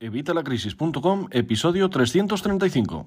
Evitalacrisis.com, 0.00 1.26
episodio 1.32 1.90
335. 1.90 3.04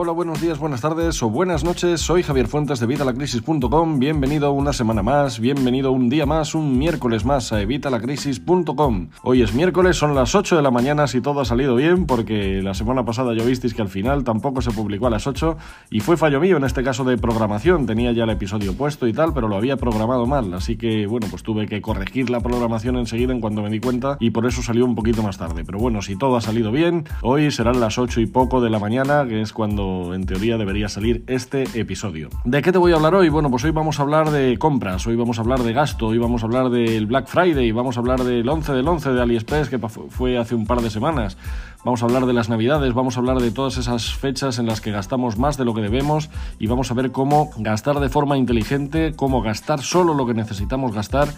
Hola, 0.00 0.12
buenos 0.12 0.40
días, 0.40 0.60
buenas 0.60 0.80
tardes 0.80 1.20
o 1.24 1.28
buenas 1.28 1.64
noches. 1.64 2.00
Soy 2.00 2.22
Javier 2.22 2.46
Fuentes 2.46 2.78
de 2.78 2.84
Evitalacrisis.com. 2.84 3.98
Bienvenido 3.98 4.52
una 4.52 4.72
semana 4.72 5.02
más, 5.02 5.40
bienvenido 5.40 5.90
un 5.90 6.08
día 6.08 6.24
más, 6.24 6.54
un 6.54 6.78
miércoles 6.78 7.24
más 7.24 7.52
a 7.52 7.60
Evitalacrisis.com. 7.62 9.08
Hoy 9.24 9.42
es 9.42 9.54
miércoles, 9.54 9.96
son 9.96 10.14
las 10.14 10.36
8 10.36 10.54
de 10.54 10.62
la 10.62 10.70
mañana 10.70 11.08
si 11.08 11.20
todo 11.20 11.40
ha 11.40 11.44
salido 11.44 11.74
bien, 11.74 12.06
porque 12.06 12.62
la 12.62 12.74
semana 12.74 13.04
pasada 13.04 13.34
ya 13.34 13.42
visteis 13.42 13.74
que 13.74 13.82
al 13.82 13.88
final 13.88 14.22
tampoco 14.22 14.62
se 14.62 14.70
publicó 14.70 15.08
a 15.08 15.10
las 15.10 15.26
8 15.26 15.56
y 15.90 15.98
fue 15.98 16.16
fallo 16.16 16.38
mío 16.38 16.58
en 16.58 16.62
este 16.62 16.84
caso 16.84 17.02
de 17.02 17.18
programación. 17.18 17.84
Tenía 17.84 18.12
ya 18.12 18.22
el 18.22 18.30
episodio 18.30 18.74
puesto 18.74 19.08
y 19.08 19.12
tal, 19.12 19.34
pero 19.34 19.48
lo 19.48 19.56
había 19.56 19.78
programado 19.78 20.26
mal, 20.26 20.54
así 20.54 20.76
que 20.76 21.08
bueno, 21.08 21.26
pues 21.28 21.42
tuve 21.42 21.66
que 21.66 21.82
corregir 21.82 22.30
la 22.30 22.38
programación 22.38 22.98
enseguida 22.98 23.32
en 23.32 23.40
cuanto 23.40 23.62
me 23.62 23.70
di 23.70 23.80
cuenta 23.80 24.16
y 24.20 24.30
por 24.30 24.46
eso 24.46 24.62
salió 24.62 24.84
un 24.84 24.94
poquito 24.94 25.24
más 25.24 25.38
tarde. 25.38 25.64
Pero 25.64 25.80
bueno, 25.80 26.02
si 26.02 26.14
todo 26.14 26.36
ha 26.36 26.40
salido 26.40 26.70
bien, 26.70 27.02
hoy 27.22 27.50
serán 27.50 27.80
las 27.80 27.98
8 27.98 28.20
y 28.20 28.26
poco 28.26 28.60
de 28.60 28.70
la 28.70 28.78
mañana, 28.78 29.26
que 29.26 29.40
es 29.40 29.52
cuando 29.52 29.87
en 30.14 30.26
teoría 30.26 30.56
debería 30.56 30.88
salir 30.88 31.24
este 31.26 31.64
episodio. 31.78 32.28
¿De 32.44 32.62
qué 32.62 32.72
te 32.72 32.78
voy 32.78 32.92
a 32.92 32.96
hablar 32.96 33.14
hoy? 33.14 33.28
Bueno, 33.28 33.50
pues 33.50 33.64
hoy 33.64 33.70
vamos 33.70 33.98
a 33.98 34.02
hablar 34.02 34.30
de 34.30 34.58
compras, 34.58 35.06
hoy 35.06 35.16
vamos 35.16 35.38
a 35.38 35.42
hablar 35.42 35.60
de 35.60 35.72
gasto, 35.72 36.06
hoy 36.06 36.18
vamos 36.18 36.42
a 36.42 36.46
hablar 36.46 36.70
del 36.70 37.06
Black 37.06 37.26
Friday, 37.26 37.72
vamos 37.72 37.96
a 37.96 38.00
hablar 38.00 38.24
del 38.24 38.48
11 38.48 38.72
del 38.72 38.88
11 38.88 39.12
de 39.12 39.22
AliExpress 39.22 39.68
que 39.68 39.78
fue 39.78 40.38
hace 40.38 40.54
un 40.54 40.66
par 40.66 40.80
de 40.80 40.90
semanas, 40.90 41.36
vamos 41.84 42.02
a 42.02 42.06
hablar 42.06 42.26
de 42.26 42.32
las 42.32 42.48
navidades, 42.48 42.94
vamos 42.94 43.16
a 43.16 43.20
hablar 43.20 43.38
de 43.38 43.50
todas 43.50 43.76
esas 43.76 44.14
fechas 44.14 44.58
en 44.58 44.66
las 44.66 44.80
que 44.80 44.90
gastamos 44.90 45.38
más 45.38 45.56
de 45.56 45.64
lo 45.64 45.74
que 45.74 45.80
debemos 45.80 46.30
y 46.58 46.66
vamos 46.66 46.90
a 46.90 46.94
ver 46.94 47.12
cómo 47.12 47.50
gastar 47.58 48.00
de 48.00 48.08
forma 48.08 48.36
inteligente, 48.36 49.14
cómo 49.16 49.42
gastar 49.42 49.80
solo 49.80 50.14
lo 50.14 50.26
que 50.26 50.34
necesitamos 50.34 50.92
gastar 50.92 51.28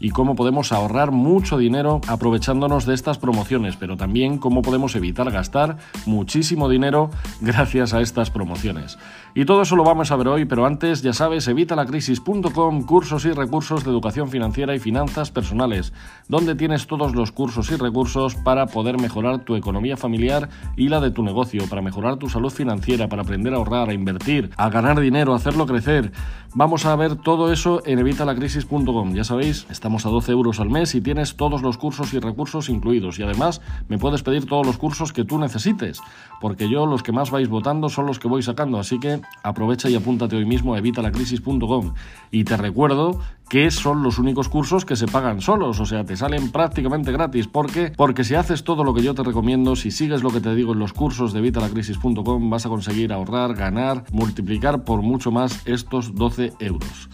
y 0.00 0.10
cómo 0.10 0.36
podemos 0.36 0.72
ahorrar 0.72 1.10
mucho 1.10 1.58
dinero 1.58 2.00
aprovechándonos 2.06 2.86
de 2.86 2.94
estas 2.94 3.18
promociones, 3.18 3.76
pero 3.76 3.96
también 3.96 4.38
cómo 4.38 4.62
podemos 4.62 4.94
evitar 4.94 5.30
gastar 5.30 5.78
muchísimo 6.06 6.68
dinero 6.68 7.10
gracias 7.40 7.94
a 7.94 8.00
estas 8.00 8.30
promociones. 8.30 8.98
Y 9.34 9.44
todo 9.44 9.62
eso 9.62 9.76
lo 9.76 9.84
vamos 9.84 10.10
a 10.10 10.16
ver 10.16 10.28
hoy, 10.28 10.44
pero 10.46 10.66
antes, 10.66 11.02
ya 11.02 11.12
sabes, 11.12 11.46
evitalacrisis.com, 11.48 12.82
cursos 12.84 13.24
y 13.24 13.32
recursos 13.32 13.84
de 13.84 13.90
educación 13.90 14.28
financiera 14.28 14.74
y 14.74 14.78
finanzas 14.78 15.30
personales, 15.30 15.92
donde 16.28 16.54
tienes 16.54 16.86
todos 16.86 17.14
los 17.14 17.30
cursos 17.30 17.70
y 17.70 17.76
recursos 17.76 18.34
para 18.34 18.66
poder 18.66 18.98
mejorar 19.00 19.40
tu 19.40 19.54
economía 19.54 19.96
familiar 19.96 20.48
y 20.76 20.88
la 20.88 21.00
de 21.00 21.10
tu 21.10 21.22
negocio, 21.22 21.68
para 21.68 21.82
mejorar 21.82 22.16
tu 22.16 22.28
salud 22.28 22.50
financiera, 22.50 23.08
para 23.08 23.22
aprender 23.22 23.54
a 23.54 23.58
ahorrar, 23.58 23.90
a 23.90 23.94
invertir, 23.94 24.50
a 24.56 24.70
ganar 24.70 24.98
dinero, 24.98 25.32
a 25.32 25.36
hacerlo 25.36 25.66
crecer. 25.66 26.10
Vamos 26.54 26.86
a 26.86 26.96
ver 26.96 27.16
todo 27.16 27.52
eso 27.52 27.82
en 27.84 27.98
evitalacrisis.com. 27.98 29.14
Ya 29.14 29.22
sabéis, 29.22 29.66
estamos 29.70 30.06
a 30.06 30.08
12 30.08 30.32
euros 30.32 30.60
al 30.60 30.70
mes 30.70 30.94
y 30.94 31.02
tienes 31.02 31.36
todos 31.36 31.60
los 31.60 31.76
cursos 31.76 32.14
y 32.14 32.18
recursos 32.18 32.70
incluidos. 32.70 33.18
Y 33.18 33.22
además 33.22 33.60
me 33.88 33.98
puedes 33.98 34.22
pedir 34.22 34.46
todos 34.46 34.66
los 34.66 34.78
cursos 34.78 35.12
que 35.12 35.24
tú 35.24 35.38
necesites, 35.38 36.00
porque 36.40 36.68
yo 36.70 36.86
los 36.86 37.02
que 37.02 37.12
más 37.12 37.30
vais 37.30 37.48
votando 37.48 37.90
son 37.90 38.06
los 38.06 38.18
que 38.18 38.28
voy 38.28 38.42
sacando. 38.42 38.78
Así 38.78 38.98
que 38.98 39.17
aprovecha 39.42 39.88
y 39.88 39.94
apúntate 39.94 40.36
hoy 40.36 40.44
mismo 40.44 40.74
a 40.74 40.78
evitalacrisis.com. 40.78 41.94
Y 42.30 42.44
te 42.44 42.56
recuerdo 42.56 43.20
que 43.48 43.70
son 43.70 44.02
los 44.02 44.18
únicos 44.18 44.48
cursos 44.48 44.84
que 44.84 44.96
se 44.96 45.06
pagan 45.06 45.40
solos, 45.40 45.80
o 45.80 45.86
sea, 45.86 46.04
te 46.04 46.16
salen 46.16 46.50
prácticamente 46.50 47.12
gratis. 47.12 47.46
¿Por 47.46 47.70
qué? 47.70 47.92
Porque 47.96 48.24
si 48.24 48.34
haces 48.34 48.64
todo 48.64 48.84
lo 48.84 48.92
que 48.94 49.02
yo 49.02 49.14
te 49.14 49.22
recomiendo, 49.22 49.74
si 49.76 49.90
sigues 49.90 50.22
lo 50.22 50.30
que 50.30 50.40
te 50.40 50.54
digo 50.54 50.74
en 50.74 50.78
los 50.78 50.92
cursos 50.92 51.32
de 51.32 51.38
evitalacrisis.com, 51.38 52.50
vas 52.50 52.66
a 52.66 52.68
conseguir 52.68 53.12
ahorrar, 53.12 53.54
ganar, 53.54 54.04
multiplicar 54.12 54.84
por 54.84 55.02
mucho 55.02 55.30
más 55.30 55.66
estos 55.66 56.14
12 56.14 56.52
euros. 56.60 57.08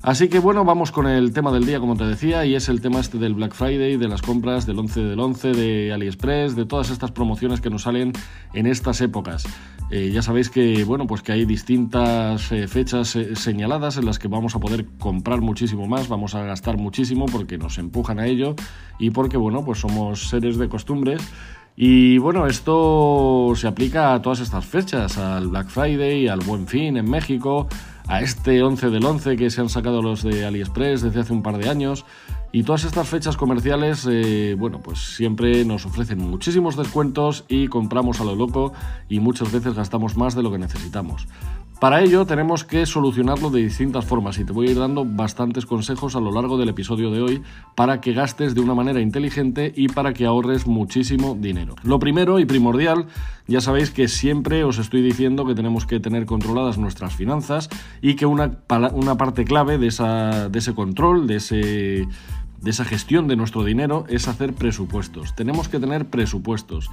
Así 0.00 0.28
que 0.28 0.38
bueno, 0.38 0.64
vamos 0.64 0.92
con 0.92 1.08
el 1.08 1.32
tema 1.32 1.50
del 1.50 1.66
día, 1.66 1.80
como 1.80 1.96
te 1.96 2.04
decía, 2.04 2.46
y 2.46 2.54
es 2.54 2.68
el 2.68 2.80
tema 2.80 3.00
este 3.00 3.18
del 3.18 3.34
Black 3.34 3.52
Friday, 3.52 3.96
de 3.96 4.08
las 4.08 4.22
compras 4.22 4.64
del 4.64 4.78
11 4.78 5.00
del 5.00 5.18
11, 5.18 5.52
de 5.52 5.92
AliExpress, 5.92 6.54
de 6.54 6.64
todas 6.66 6.90
estas 6.90 7.10
promociones 7.10 7.60
que 7.60 7.68
nos 7.68 7.82
salen 7.82 8.12
en 8.54 8.66
estas 8.66 9.00
épocas. 9.00 9.44
Eh, 9.90 10.10
ya 10.12 10.20
sabéis 10.20 10.50
que 10.50 10.84
bueno, 10.84 11.06
pues 11.06 11.22
que 11.22 11.32
hay 11.32 11.46
distintas 11.46 12.52
eh, 12.52 12.68
fechas 12.68 13.16
eh, 13.16 13.34
señaladas 13.36 13.96
en 13.96 14.04
las 14.04 14.18
que 14.18 14.28
vamos 14.28 14.54
a 14.54 14.60
poder 14.60 14.84
comprar 14.98 15.40
muchísimo 15.40 15.86
más, 15.86 16.08
vamos 16.08 16.34
a 16.34 16.42
gastar 16.42 16.76
muchísimo 16.76 17.24
porque 17.24 17.56
nos 17.56 17.78
empujan 17.78 18.18
a 18.20 18.26
ello 18.26 18.54
y 18.98 19.10
porque 19.10 19.38
bueno, 19.38 19.64
pues 19.64 19.78
somos 19.78 20.28
seres 20.28 20.58
de 20.58 20.68
costumbres. 20.68 21.22
Y 21.80 22.18
bueno, 22.18 22.46
esto 22.46 23.52
se 23.54 23.68
aplica 23.68 24.12
a 24.12 24.20
todas 24.20 24.40
estas 24.40 24.66
fechas, 24.66 25.16
al 25.16 25.46
Black 25.46 25.68
Friday, 25.68 26.26
al 26.26 26.40
Buen 26.40 26.66
Fin 26.66 26.96
en 26.96 27.08
México, 27.08 27.68
a 28.08 28.20
este 28.20 28.62
11 28.64 28.90
del 28.90 29.04
11 29.04 29.36
que 29.36 29.48
se 29.48 29.60
han 29.60 29.68
sacado 29.68 30.02
los 30.02 30.24
de 30.24 30.44
AliExpress 30.44 31.02
desde 31.02 31.20
hace 31.20 31.32
un 31.32 31.42
par 31.42 31.56
de 31.56 31.68
años. 31.70 32.04
Y 32.50 32.62
todas 32.62 32.84
estas 32.84 33.08
fechas 33.08 33.36
comerciales, 33.36 34.06
eh, 34.10 34.56
bueno, 34.58 34.80
pues 34.80 35.16
siempre 35.16 35.64
nos 35.64 35.84
ofrecen 35.84 36.18
muchísimos 36.18 36.76
descuentos 36.76 37.44
y 37.48 37.68
compramos 37.68 38.20
a 38.20 38.24
lo 38.24 38.34
loco 38.34 38.72
y 39.08 39.20
muchas 39.20 39.52
veces 39.52 39.74
gastamos 39.74 40.16
más 40.16 40.34
de 40.34 40.42
lo 40.42 40.50
que 40.50 40.58
necesitamos. 40.58 41.26
Para 41.80 42.02
ello 42.02 42.26
tenemos 42.26 42.64
que 42.64 42.86
solucionarlo 42.86 43.50
de 43.50 43.62
distintas 43.62 44.04
formas 44.04 44.36
y 44.38 44.44
te 44.44 44.52
voy 44.52 44.66
a 44.66 44.70
ir 44.72 44.78
dando 44.80 45.04
bastantes 45.04 45.64
consejos 45.64 46.16
a 46.16 46.20
lo 46.20 46.32
largo 46.32 46.58
del 46.58 46.70
episodio 46.70 47.12
de 47.12 47.20
hoy 47.20 47.42
para 47.76 48.00
que 48.00 48.14
gastes 48.14 48.56
de 48.56 48.60
una 48.60 48.74
manera 48.74 49.00
inteligente 49.00 49.72
y 49.76 49.86
para 49.86 50.12
que 50.12 50.26
ahorres 50.26 50.66
muchísimo 50.66 51.36
dinero. 51.38 51.76
Lo 51.84 52.00
primero 52.00 52.40
y 52.40 52.46
primordial, 52.46 53.06
ya 53.46 53.60
sabéis 53.60 53.92
que 53.92 54.08
siempre 54.08 54.64
os 54.64 54.78
estoy 54.78 55.02
diciendo 55.02 55.46
que 55.46 55.54
tenemos 55.54 55.86
que 55.86 56.00
tener 56.00 56.26
controladas 56.26 56.78
nuestras 56.78 57.14
finanzas 57.14 57.68
y 58.02 58.14
que 58.14 58.26
una, 58.26 58.58
una 58.92 59.16
parte 59.16 59.44
clave 59.44 59.78
de, 59.78 59.86
esa, 59.86 60.48
de 60.48 60.58
ese 60.58 60.74
control, 60.74 61.28
de 61.28 61.36
ese 61.36 62.08
de 62.60 62.70
esa 62.70 62.84
gestión 62.84 63.28
de 63.28 63.36
nuestro 63.36 63.64
dinero 63.64 64.04
es 64.08 64.28
hacer 64.28 64.52
presupuestos. 64.52 65.34
Tenemos 65.34 65.68
que 65.68 65.78
tener 65.78 66.06
presupuestos. 66.06 66.90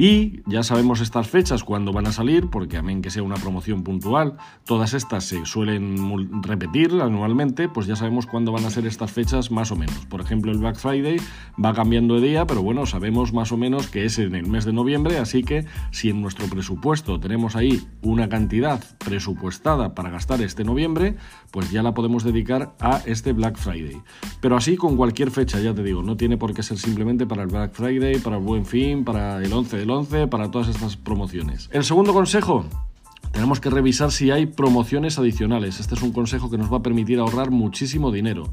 Y 0.00 0.42
ya 0.46 0.62
sabemos 0.62 1.00
estas 1.00 1.26
fechas 1.26 1.64
cuándo 1.64 1.92
van 1.92 2.06
a 2.06 2.12
salir, 2.12 2.50
porque 2.50 2.76
amén 2.76 3.02
que 3.02 3.10
sea 3.10 3.24
una 3.24 3.34
promoción 3.34 3.82
puntual, 3.82 4.36
todas 4.64 4.94
estas 4.94 5.24
se 5.24 5.44
suelen 5.44 6.40
repetir 6.40 6.92
anualmente, 7.02 7.68
pues 7.68 7.88
ya 7.88 7.96
sabemos 7.96 8.24
cuándo 8.26 8.52
van 8.52 8.64
a 8.64 8.70
ser 8.70 8.86
estas 8.86 9.10
fechas 9.10 9.50
más 9.50 9.72
o 9.72 9.76
menos. 9.76 10.06
Por 10.06 10.20
ejemplo, 10.20 10.52
el 10.52 10.58
Black 10.58 10.76
Friday 10.76 11.16
va 11.62 11.74
cambiando 11.74 12.14
de 12.14 12.28
día, 12.28 12.46
pero 12.46 12.62
bueno, 12.62 12.86
sabemos 12.86 13.32
más 13.32 13.50
o 13.50 13.56
menos 13.56 13.88
que 13.88 14.04
es 14.04 14.20
en 14.20 14.36
el 14.36 14.46
mes 14.46 14.64
de 14.64 14.72
noviembre, 14.72 15.18
así 15.18 15.42
que 15.42 15.66
si 15.90 16.10
en 16.10 16.22
nuestro 16.22 16.46
presupuesto 16.46 17.18
tenemos 17.18 17.56
ahí 17.56 17.84
una 18.00 18.28
cantidad 18.28 18.80
presupuestada 18.98 19.96
para 19.96 20.10
gastar 20.10 20.40
este 20.42 20.62
noviembre, 20.62 21.16
pues 21.50 21.72
ya 21.72 21.82
la 21.82 21.94
podemos 21.94 22.22
dedicar 22.22 22.76
a 22.78 23.02
este 23.04 23.32
Black 23.32 23.56
Friday. 23.56 24.00
Pero 24.40 24.56
así 24.56 24.76
con 24.76 24.96
cualquier 24.96 25.32
fecha, 25.32 25.58
ya 25.58 25.74
te 25.74 25.82
digo, 25.82 26.04
no 26.04 26.16
tiene 26.16 26.36
por 26.36 26.54
qué 26.54 26.62
ser 26.62 26.78
simplemente 26.78 27.26
para 27.26 27.42
el 27.42 27.48
Black 27.48 27.72
Friday, 27.72 28.20
para 28.20 28.36
el 28.36 28.44
Buen 28.44 28.64
Fin, 28.64 29.04
para 29.04 29.42
el 29.42 29.52
11 29.52 29.76
del 29.76 29.87
11, 29.90 30.26
para 30.28 30.50
todas 30.50 30.68
estas 30.68 30.96
promociones. 30.96 31.68
El 31.72 31.84
segundo 31.84 32.12
consejo, 32.12 32.64
tenemos 33.32 33.60
que 33.60 33.70
revisar 33.70 34.10
si 34.10 34.30
hay 34.30 34.46
promociones 34.46 35.18
adicionales. 35.18 35.80
Este 35.80 35.94
es 35.94 36.02
un 36.02 36.12
consejo 36.12 36.50
que 36.50 36.58
nos 36.58 36.72
va 36.72 36.78
a 36.78 36.82
permitir 36.82 37.18
ahorrar 37.18 37.50
muchísimo 37.50 38.10
dinero. 38.10 38.50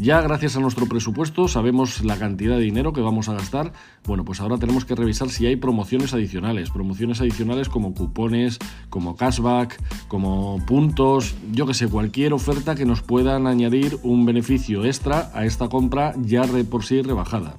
Ya 0.00 0.20
gracias 0.20 0.56
a 0.56 0.60
nuestro 0.60 0.86
presupuesto 0.86 1.48
sabemos 1.48 2.04
la 2.04 2.16
cantidad 2.16 2.56
de 2.56 2.62
dinero 2.62 2.92
que 2.92 3.00
vamos 3.00 3.28
a 3.28 3.32
gastar. 3.32 3.72
Bueno, 4.06 4.24
pues 4.24 4.40
ahora 4.40 4.56
tenemos 4.56 4.84
que 4.84 4.94
revisar 4.94 5.28
si 5.28 5.46
hay 5.46 5.56
promociones 5.56 6.14
adicionales. 6.14 6.70
Promociones 6.70 7.20
adicionales 7.20 7.68
como 7.68 7.94
cupones, 7.94 8.58
como 8.90 9.16
cashback, 9.16 10.06
como 10.06 10.64
puntos, 10.66 11.34
yo 11.50 11.66
que 11.66 11.74
sé, 11.74 11.88
cualquier 11.88 12.32
oferta 12.32 12.76
que 12.76 12.84
nos 12.84 13.02
puedan 13.02 13.48
añadir 13.48 13.98
un 14.04 14.24
beneficio 14.24 14.84
extra 14.84 15.32
a 15.34 15.44
esta 15.44 15.68
compra 15.68 16.14
ya 16.22 16.46
de 16.46 16.62
por 16.62 16.84
sí 16.84 17.02
rebajada. 17.02 17.56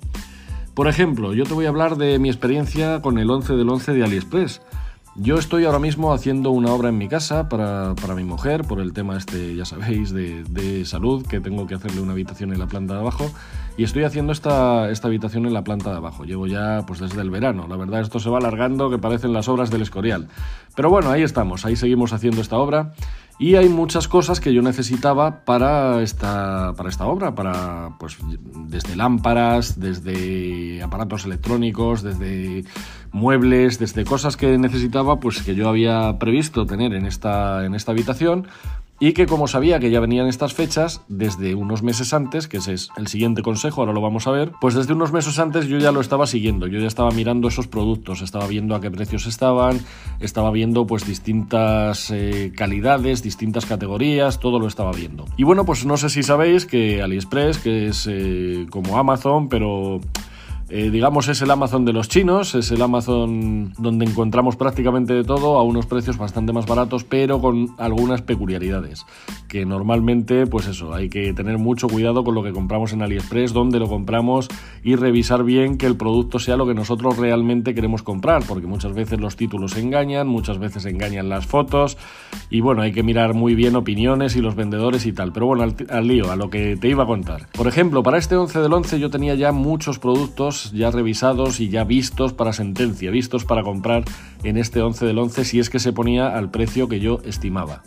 Por 0.74 0.88
ejemplo, 0.88 1.34
yo 1.34 1.46
te 1.46 1.54
voy 1.54 1.66
a 1.66 1.70
hablar 1.70 1.98
de 1.98 2.20
mi 2.20 2.30
experiencia 2.30 3.02
con 3.02 3.18
el 3.18 3.30
11 3.30 3.54
del 3.54 3.70
11 3.70 3.94
de 3.94 4.04
AliExpress. 4.04 4.62
Yo 5.16 5.38
estoy 5.38 5.66
ahora 5.66 5.80
mismo 5.80 6.14
haciendo 6.14 6.52
una 6.52 6.72
obra 6.72 6.90
en 6.90 6.98
mi 6.98 7.10
casa 7.10 7.50
para, 7.50 7.94
mi 8.16 8.24
mujer, 8.24 8.64
por 8.64 8.80
el 8.80 8.94
tema 8.94 9.18
este, 9.18 9.56
ya 9.56 9.66
sabéis, 9.66 10.14
de, 10.14 10.86
salud, 10.86 11.26
que 11.26 11.42
tengo 11.42 11.68
que 11.68 11.76
hacerle 11.76 12.00
una 12.00 12.14
habitación 12.14 12.54
en 12.54 12.60
la 12.60 12.68
planta 12.68 12.94
de 12.94 13.02
abajo. 13.02 13.30
Y 13.80 13.86
estoy 13.86 14.04
haciendo 14.04 14.34
esta, 14.34 14.90
esta 14.90 15.08
habitación 15.08 15.46
en 15.46 15.54
la 15.54 15.64
planta 15.64 15.92
de 15.92 15.96
abajo. 15.96 16.26
Llevo 16.26 16.48
ya 16.48 16.84
pues 16.86 17.00
desde 17.00 17.22
el 17.22 17.30
verano. 17.30 17.66
La 17.70 17.78
verdad 17.78 18.02
esto 18.02 18.20
se 18.20 18.30
va 18.30 18.40
alargando, 18.40 18.90
que 18.90 18.98
parecen 18.98 19.32
las 19.32 19.48
obras 19.48 19.72
del 19.72 19.84
Escorial. 19.84 20.28
Pero 20.76 20.90
bueno, 20.90 21.12
ahí 21.12 21.22
estamos, 21.22 21.64
ahí 21.64 21.78
seguimos 21.78 22.12
haciendo 22.12 22.42
esta 22.42 22.58
obra. 22.58 22.92
Y 23.40 23.56
hay 23.56 23.70
muchas 23.70 24.10
cosas 24.10 24.42
que 24.42 24.54
yo 24.54 24.62
necesitaba 24.62 25.46
para 25.46 26.02
esta, 26.02 26.74
para 26.76 26.90
esta 26.90 27.06
obra, 27.06 27.36
para, 27.36 27.92
pues, 28.00 28.18
desde 28.68 28.98
lámparas, 28.98 29.80
desde 29.80 30.84
aparatos 30.84 31.24
electrónicos, 31.24 32.04
desde 32.04 32.66
muebles, 33.14 33.80
desde 33.80 34.04
cosas 34.04 34.36
que 34.36 34.58
necesitaba, 34.58 35.22
pues 35.22 35.42
que 35.42 35.56
yo 35.56 35.70
había 35.70 36.20
previsto 36.20 36.66
tener 36.66 36.94
en 36.94 37.06
esta, 37.06 37.66
en 37.66 37.76
esta 37.76 37.94
habitación 37.94 38.46
y 39.00 39.14
que 39.14 39.26
como 39.26 39.48
sabía 39.48 39.80
que 39.80 39.92
ya 39.92 40.00
venían 40.00 40.28
estas 40.28 40.54
fechas, 40.54 41.02
desde 41.08 41.56
unos 41.56 41.84
meses 41.84 42.14
antes, 42.14 42.48
que 42.48 42.58
ese 42.58 42.74
es 42.74 42.90
el 42.98 43.08
siguiente 43.08 43.42
consejo, 43.42 43.82
ahora 43.82 43.94
lo 43.94 44.02
vamos 44.02 44.28
a 44.28 44.32
ver, 44.32 44.52
pues 44.60 44.76
desde 44.76 44.94
unos 44.94 45.12
meses 45.12 45.40
antes 45.40 45.68
yo 45.68 45.78
ya 45.78 45.92
lo 45.92 46.02
estaba 46.02 46.28
siguiendo, 46.28 46.68
yo 46.68 46.80
ya 46.80 46.88
estaba 46.88 47.12
mirando 47.12 47.48
esos 47.48 47.68
productos, 47.68 48.22
estaba 48.22 48.48
viendo 48.48 48.76
a 48.76 48.82
qué 48.82 48.92
precios 48.92 49.26
estaban, 49.26 49.80
estaba 50.20 50.52
viendo 50.52 50.86
pues 50.86 51.06
distintas 51.06 52.12
eh, 52.12 52.52
calidades, 52.56 53.24
distintas 53.24 53.66
categorías, 53.66 54.40
todo 54.40 54.60
lo 54.60 54.68
estaba 54.68 54.92
viendo. 54.92 55.26
Y 55.38 55.44
bueno, 55.44 55.66
pues 55.66 55.86
no 55.86 55.98
sé 55.98 56.10
si 56.10 56.24
sabéis 56.24 56.66
que 56.66 57.02
AliExpress, 57.02 57.60
que 57.60 57.88
es 57.88 58.08
eh, 58.10 58.68
como 58.70 58.98
Amazon, 58.98 59.50
pero 59.50 60.02
eh, 60.70 60.92
digamos, 60.92 61.28
es 61.30 61.42
el 61.42 61.50
Amazon 61.50 61.84
de 61.84 61.94
los 61.94 62.10
chinos, 62.10 62.54
es 62.54 62.70
el 62.70 62.82
Amazon 62.84 63.74
donde 63.80 64.06
encontramos 64.06 64.56
prácticamente 64.56 65.14
de 65.14 65.24
todo 65.24 65.60
a 65.60 65.64
unos 65.64 65.88
precios 65.88 66.18
bastante 66.18 66.54
más 66.54 66.68
baratos, 66.68 67.04
pero 67.04 67.42
con 67.42 67.70
algunas 67.80 68.22
peculiaridades. 68.22 69.06
Que 69.48 69.66
normalmente, 69.66 70.46
pues 70.46 70.68
eso, 70.68 70.94
hay 70.94 71.10
que 71.10 71.34
tener 71.34 71.58
mucho 71.58 71.88
cuidado 71.88 72.24
con 72.24 72.36
lo 72.36 72.44
que 72.44 72.52
compramos 72.52 72.94
en 72.94 73.02
AliExpress, 73.02 73.52
dónde 73.52 73.80
lo 73.80 73.88
compramos 73.88 74.48
y 74.84 74.96
revisar 74.96 75.44
bien 75.44 75.78
que 75.78 75.88
el 75.88 75.96
producto 75.96 76.38
sea 76.38 76.56
lo 76.56 76.68
que 76.68 76.76
nosotros 76.76 77.18
realmente 77.18 77.74
queremos 77.74 78.04
comprar, 78.04 78.44
porque 78.48 78.68
muchas 78.68 78.94
veces 78.94 79.20
los 79.20 79.36
títulos 79.36 79.76
engañan, 79.76 80.28
muchas 80.28 80.60
veces 80.60 80.86
engañan 80.86 81.30
las 81.30 81.48
fotos 81.48 81.98
y 82.52 82.62
bueno, 82.62 82.84
hay 82.84 82.92
que 82.92 83.02
mirar 83.02 83.34
muy 83.34 83.56
bien 83.56 83.76
opiniones 83.76 84.36
y 84.36 84.42
los 84.42 84.54
vendedores 84.54 85.08
y 85.08 85.14
tal. 85.14 85.34
Pero 85.34 85.48
bueno, 85.48 85.64
al, 85.64 85.76
al 85.90 86.08
lío, 86.08 86.32
a 86.32 86.36
lo 86.36 86.52
que 86.52 86.78
te 86.78 86.90
iba 86.90 87.06
a 87.06 87.08
contar. 87.08 87.48
Por 87.54 87.68
ejemplo, 87.68 88.04
para 88.04 88.20
este 88.20 88.36
11 88.36 88.60
del 88.60 88.72
11 88.72 89.00
yo 89.00 89.10
tenía 89.10 89.34
ya 89.34 89.52
muchos 89.52 89.98
productos 89.98 90.59
ya 90.72 90.92
revisados 90.92 91.60
y 91.60 91.70
ya 91.70 91.84
vistos 91.84 92.34
para 92.34 92.54
sentencia, 92.54 93.12
vistos 93.12 93.46
para 93.46 93.64
comprar 93.64 94.04
en 94.44 94.58
este 94.58 94.82
11 94.82 95.06
del 95.06 95.18
11 95.20 95.46
si 95.46 95.60
es 95.60 95.70
que 95.70 95.80
se 95.80 95.94
ponía 95.94 96.38
al 96.38 96.50
precio 96.50 96.88
que 96.88 97.00
yo 97.00 97.22
estimaba. 97.26 97.84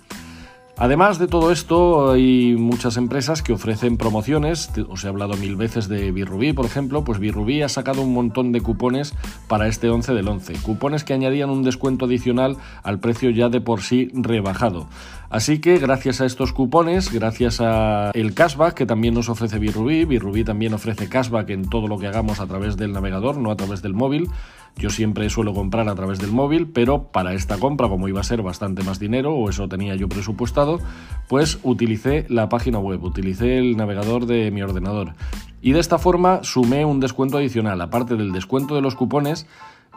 Además 0.78 1.18
de 1.18 1.28
todo 1.28 1.52
esto, 1.52 2.12
hay 2.12 2.56
muchas 2.56 2.96
empresas 2.96 3.42
que 3.42 3.52
ofrecen 3.52 3.98
promociones. 3.98 4.70
Os 4.88 5.04
he 5.04 5.08
hablado 5.08 5.34
mil 5.36 5.54
veces 5.54 5.86
de 5.86 6.10
Birrubí, 6.12 6.54
por 6.54 6.64
ejemplo. 6.64 7.04
Pues 7.04 7.18
Birrubí 7.18 7.62
ha 7.62 7.68
sacado 7.68 8.02
un 8.02 8.14
montón 8.14 8.52
de 8.52 8.62
cupones 8.62 9.14
para 9.48 9.68
este 9.68 9.90
11 9.90 10.14
del 10.14 10.28
11. 10.28 10.54
Cupones 10.62 11.04
que 11.04 11.12
añadían 11.12 11.50
un 11.50 11.62
descuento 11.62 12.06
adicional 12.06 12.56
al 12.82 13.00
precio 13.00 13.30
ya 13.30 13.48
de 13.50 13.60
por 13.60 13.82
sí 13.82 14.10
rebajado. 14.14 14.88
Así 15.32 15.60
que 15.60 15.78
gracias 15.78 16.20
a 16.20 16.26
estos 16.26 16.52
cupones, 16.52 17.10
gracias 17.10 17.60
a 17.62 18.10
el 18.12 18.34
cashback 18.34 18.74
que 18.74 18.84
también 18.84 19.14
nos 19.14 19.30
ofrece 19.30 19.58
Birrubí, 19.58 20.04
Birrubí 20.04 20.44
también 20.44 20.74
ofrece 20.74 21.08
cashback 21.08 21.48
en 21.50 21.70
todo 21.70 21.88
lo 21.88 21.98
que 21.98 22.06
hagamos 22.06 22.38
a 22.38 22.46
través 22.46 22.76
del 22.76 22.92
navegador, 22.92 23.38
no 23.38 23.50
a 23.50 23.56
través 23.56 23.80
del 23.80 23.94
móvil. 23.94 24.28
Yo 24.76 24.90
siempre 24.90 25.30
suelo 25.30 25.54
comprar 25.54 25.88
a 25.88 25.94
través 25.94 26.18
del 26.18 26.32
móvil, 26.32 26.66
pero 26.66 27.04
para 27.04 27.34
esta 27.34 27.58
compra, 27.58 27.88
como 27.88 28.08
iba 28.08 28.20
a 28.20 28.24
ser 28.24 28.42
bastante 28.42 28.82
más 28.82 28.98
dinero, 28.98 29.34
o 29.34 29.48
eso 29.48 29.68
tenía 29.68 29.94
yo 29.94 30.08
presupuestado, 30.08 30.80
pues 31.28 31.58
utilicé 31.62 32.26
la 32.28 32.48
página 32.48 32.78
web, 32.78 33.02
utilicé 33.04 33.58
el 33.58 33.76
navegador 33.76 34.26
de 34.26 34.50
mi 34.50 34.62
ordenador. 34.62 35.14
Y 35.60 35.72
de 35.72 35.80
esta 35.80 35.98
forma 35.98 36.42
sumé 36.42 36.84
un 36.84 37.00
descuento 37.00 37.38
adicional, 37.38 37.80
aparte 37.80 38.16
del 38.16 38.32
descuento 38.32 38.74
de 38.74 38.80
los 38.80 38.96
cupones, 38.96 39.46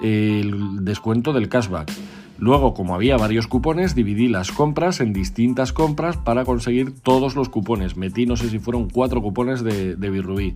el 0.01 0.83
descuento 0.83 1.33
del 1.33 1.49
cashback. 1.49 1.91
Luego, 2.37 2.73
como 2.73 2.95
había 2.95 3.15
varios 3.15 3.47
cupones, 3.47 3.95
dividí 3.95 4.27
las 4.27 4.51
compras 4.51 4.99
en 4.99 5.13
distintas 5.13 5.71
compras 5.71 6.17
para 6.17 6.43
conseguir 6.43 6.93
todos 6.99 7.35
los 7.35 7.47
cupones. 7.47 7.95
Metí, 7.95 8.25
no 8.25 8.35
sé 8.35 8.49
si 8.49 8.59
fueron 8.59 8.89
cuatro 8.89 9.21
cupones 9.21 9.63
de, 9.63 9.95
de. 9.95 10.55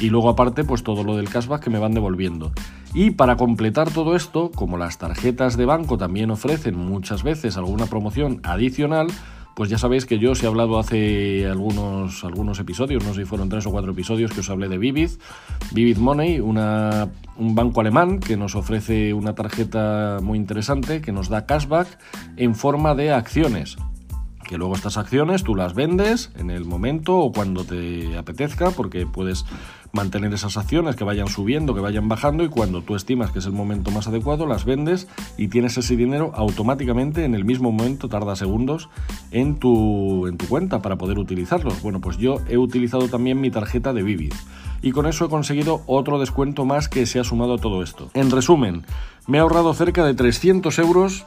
Y 0.00 0.10
luego, 0.10 0.28
aparte, 0.28 0.64
pues 0.64 0.82
todo 0.82 1.04
lo 1.04 1.16
del 1.16 1.28
cashback 1.28 1.62
que 1.62 1.70
me 1.70 1.78
van 1.78 1.94
devolviendo. 1.94 2.52
Y 2.92 3.10
para 3.10 3.36
completar 3.36 3.90
todo 3.90 4.16
esto, 4.16 4.50
como 4.50 4.76
las 4.76 4.98
tarjetas 4.98 5.56
de 5.56 5.64
banco 5.64 5.96
también 5.96 6.30
ofrecen 6.30 6.76
muchas 6.76 7.22
veces 7.22 7.56
alguna 7.56 7.86
promoción 7.86 8.40
adicional, 8.42 9.06
pues 9.54 9.70
ya 9.70 9.78
sabéis 9.78 10.06
que 10.06 10.18
yo 10.18 10.32
os 10.32 10.42
he 10.42 10.46
hablado 10.46 10.78
hace 10.78 11.46
algunos, 11.46 12.24
algunos 12.24 12.58
episodios, 12.58 13.04
no 13.04 13.14
sé 13.14 13.20
si 13.20 13.26
fueron 13.26 13.48
tres 13.48 13.66
o 13.66 13.70
cuatro 13.70 13.92
episodios 13.92 14.32
que 14.32 14.40
os 14.40 14.50
hablé 14.50 14.68
de 14.68 14.78
Vivid, 14.78 15.10
Vivid 15.72 15.98
Money, 15.98 16.40
un 16.40 16.54
banco 17.54 17.80
alemán 17.80 18.20
que 18.20 18.36
nos 18.36 18.54
ofrece 18.54 19.12
una 19.14 19.34
tarjeta 19.34 20.18
muy 20.22 20.38
interesante 20.38 21.00
que 21.00 21.12
nos 21.12 21.28
da 21.28 21.46
cashback 21.46 21.98
en 22.36 22.54
forma 22.54 22.94
de 22.94 23.12
acciones 23.12 23.76
que 24.50 24.58
luego 24.58 24.74
estas 24.74 24.96
acciones 24.96 25.44
tú 25.44 25.54
las 25.54 25.74
vendes 25.74 26.32
en 26.36 26.50
el 26.50 26.64
momento 26.64 27.16
o 27.18 27.30
cuando 27.30 27.62
te 27.62 28.18
apetezca, 28.18 28.72
porque 28.72 29.06
puedes 29.06 29.44
mantener 29.92 30.34
esas 30.34 30.56
acciones 30.56 30.96
que 30.96 31.04
vayan 31.04 31.28
subiendo, 31.28 31.72
que 31.72 31.80
vayan 31.80 32.08
bajando 32.08 32.42
y 32.42 32.48
cuando 32.48 32.82
tú 32.82 32.96
estimas 32.96 33.30
que 33.30 33.38
es 33.38 33.46
el 33.46 33.52
momento 33.52 33.92
más 33.92 34.08
adecuado, 34.08 34.48
las 34.48 34.64
vendes 34.64 35.06
y 35.38 35.46
tienes 35.46 35.78
ese 35.78 35.94
dinero 35.94 36.32
automáticamente 36.34 37.24
en 37.24 37.36
el 37.36 37.44
mismo 37.44 37.70
momento, 37.70 38.08
tarda 38.08 38.34
segundos, 38.34 38.88
en 39.30 39.54
tu, 39.60 40.26
en 40.26 40.36
tu 40.36 40.48
cuenta 40.48 40.82
para 40.82 40.98
poder 40.98 41.20
utilizarlos. 41.20 41.80
Bueno, 41.80 42.00
pues 42.00 42.16
yo 42.16 42.38
he 42.48 42.58
utilizado 42.58 43.06
también 43.08 43.40
mi 43.40 43.52
tarjeta 43.52 43.92
de 43.92 44.02
Vivid 44.02 44.32
y 44.82 44.90
con 44.90 45.06
eso 45.06 45.26
he 45.26 45.28
conseguido 45.28 45.82
otro 45.86 46.18
descuento 46.18 46.64
más 46.64 46.88
que 46.88 47.06
se 47.06 47.20
ha 47.20 47.24
sumado 47.24 47.54
a 47.54 47.58
todo 47.58 47.84
esto. 47.84 48.10
En 48.14 48.32
resumen, 48.32 48.84
me 49.28 49.38
he 49.38 49.40
ahorrado 49.40 49.72
cerca 49.74 50.04
de 50.04 50.14
300 50.14 50.76
euros 50.80 51.24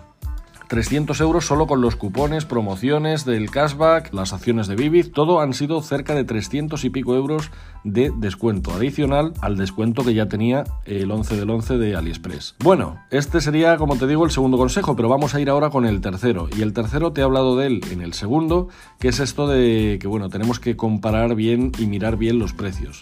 300 0.68 1.20
euros 1.22 1.46
solo 1.46 1.68
con 1.68 1.82
los 1.82 1.96
cupones, 1.96 2.46
promociones 2.46 3.26
del 3.26 3.50
cashback, 3.50 4.14
las 4.14 4.34
acciones 4.34 4.68
de 4.68 4.76
Vivid, 4.76 5.12
todo 5.14 5.42
han 5.42 5.54
sido 5.54 5.82
cerca 5.82 6.16
de 6.16 6.24
300 6.24 6.84
y 6.84 6.90
pico 6.90 7.16
euros 7.16 7.52
de 7.84 8.12
descuento 8.16 8.72
adicional 8.74 9.34
al 9.42 9.58
descuento 9.58 10.04
que 10.04 10.14
ya 10.14 10.28
tenía 10.28 10.64
el 10.86 11.12
11 11.12 11.36
del 11.36 11.50
11 11.50 11.78
de 11.78 11.96
AliExpress. 11.96 12.56
Bueno, 12.60 13.00
este 13.12 13.42
sería, 13.42 13.78
como 13.78 13.98
te 13.98 14.08
digo, 14.08 14.26
el 14.26 14.32
segundo 14.32 14.58
consejo, 14.58 14.96
pero 14.96 15.10
vamos 15.10 15.36
a 15.36 15.42
ir 15.42 15.50
ahora 15.50 15.70
con 15.70 15.86
el 15.86 16.02
tercero. 16.02 16.48
Y 16.56 16.62
el 16.62 16.74
tercero 16.74 17.12
te 17.12 17.22
he 17.22 17.24
hablado 17.24 17.58
de 17.58 17.68
él 17.68 17.82
en 17.92 18.02
el 18.02 18.14
segundo, 18.14 18.70
que 19.00 19.10
es 19.10 19.20
esto 19.20 19.48
de 19.48 19.98
que, 20.00 20.08
bueno, 20.08 20.30
tenemos 20.30 20.60
que 20.60 20.76
comparar 20.76 21.36
bien 21.36 21.72
y 21.78 21.86
mirar 21.86 22.18
bien 22.18 22.40
los 22.40 22.54
precios. 22.54 23.02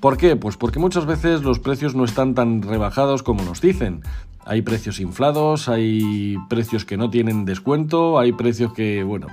¿Por 0.00 0.18
qué? 0.18 0.36
Pues 0.36 0.56
porque 0.56 0.78
muchas 0.78 1.06
veces 1.06 1.42
los 1.42 1.58
precios 1.58 1.94
no 1.94 2.04
están 2.04 2.34
tan 2.34 2.62
rebajados 2.62 3.22
como 3.22 3.42
nos 3.42 3.60
dicen. 3.60 4.02
Hay 4.46 4.62
precios 4.62 5.00
inflados, 5.00 5.68
hay 5.68 6.36
precios 6.48 6.84
que 6.84 6.96
no 6.96 7.10
tienen 7.10 7.44
descuento, 7.44 8.18
hay 8.18 8.32
precios 8.32 8.72
que, 8.72 9.02
bueno, 9.02 9.26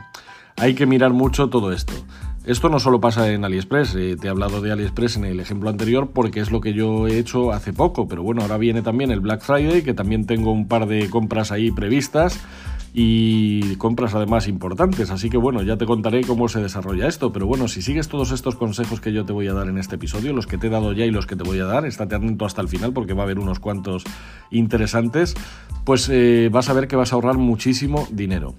hay 0.57 0.74
que 0.74 0.88
mirar 0.88 1.13
mucho 1.13 1.50
todo 1.50 1.71
esto. 1.71 1.94
Esto 2.45 2.68
no 2.68 2.80
solo 2.80 3.00
pasa 3.00 3.31
en 3.31 3.45
AliExpress, 3.45 3.95
eh, 3.95 4.18
te 4.19 4.27
he 4.27 4.30
hablado 4.30 4.60
de 4.60 4.71
AliExpress 4.71 5.15
en 5.15 5.25
el 5.25 5.39
ejemplo 5.39 5.69
anterior 5.69 6.10
porque 6.13 6.42
es 6.42 6.51
lo 6.51 6.60
que 6.60 6.74
yo 6.74 7.07
he 7.07 7.18
hecho 7.18 7.54
hace 7.54 7.71
poco, 7.71 8.07
pero 8.07 8.21
bueno, 8.21 8.42
ahora 8.42 8.57
viene 8.57 8.81
también 8.81 9.12
el 9.12 9.21
Black 9.21 9.42
Friday, 9.44 9.83
que 9.83 9.94
también 9.94 10.25
tengo 10.25 10.51
un 10.51 10.68
par 10.68 10.88
de 10.88 11.10
compras 11.10 11.54
ahí 11.54 11.71
previstas 11.71 12.42
y 12.94 13.75
compras 13.78 14.13
además 14.13 14.48
importantes. 14.48 15.10
Así 15.10 15.30
que 15.30 15.38
bueno, 15.38 15.63
ya 15.63 15.78
te 15.78 15.86
contaré 15.86 16.22
cómo 16.22 16.48
se 16.48 16.62
desarrolla 16.62 17.07
esto. 17.07 17.34
Pero 17.34 17.48
bueno, 17.48 17.68
si 17.68 17.81
sigues 17.81 18.07
todos 18.07 18.31
estos 18.31 18.56
consejos 18.56 19.01
que 19.01 19.12
yo 19.12 19.25
te 19.25 19.34
voy 19.34 19.48
a 19.48 19.54
dar 19.54 19.68
en 19.68 19.80
este 19.80 19.95
episodio, 19.95 20.31
los 20.31 20.45
que 20.45 20.60
te 20.60 20.68
he 20.68 20.69
dado 20.69 20.94
ya 20.94 21.06
y 21.06 21.12
los 21.12 21.25
que 21.25 21.36
te 21.36 21.44
voy 21.44 21.60
a 21.60 21.66
dar, 21.66 21.86
estate 21.86 22.16
atento 22.16 22.45
hasta 22.45 22.62
el 22.62 22.68
final 22.68 22.94
porque 22.94 23.13
va 23.13 23.24
a 23.24 23.25
haber 23.25 23.40
unos 23.40 23.60
cuantos 23.60 24.04
interesantes, 24.51 25.34
pues 25.84 26.07
eh, 26.10 26.50
vas 26.51 26.69
a 26.69 26.74
ver 26.74 26.88
que 26.88 26.95
vas 26.95 27.12
a 27.12 27.16
ahorrar 27.16 27.38
muchísimo 27.38 28.07
dinero. 28.12 28.54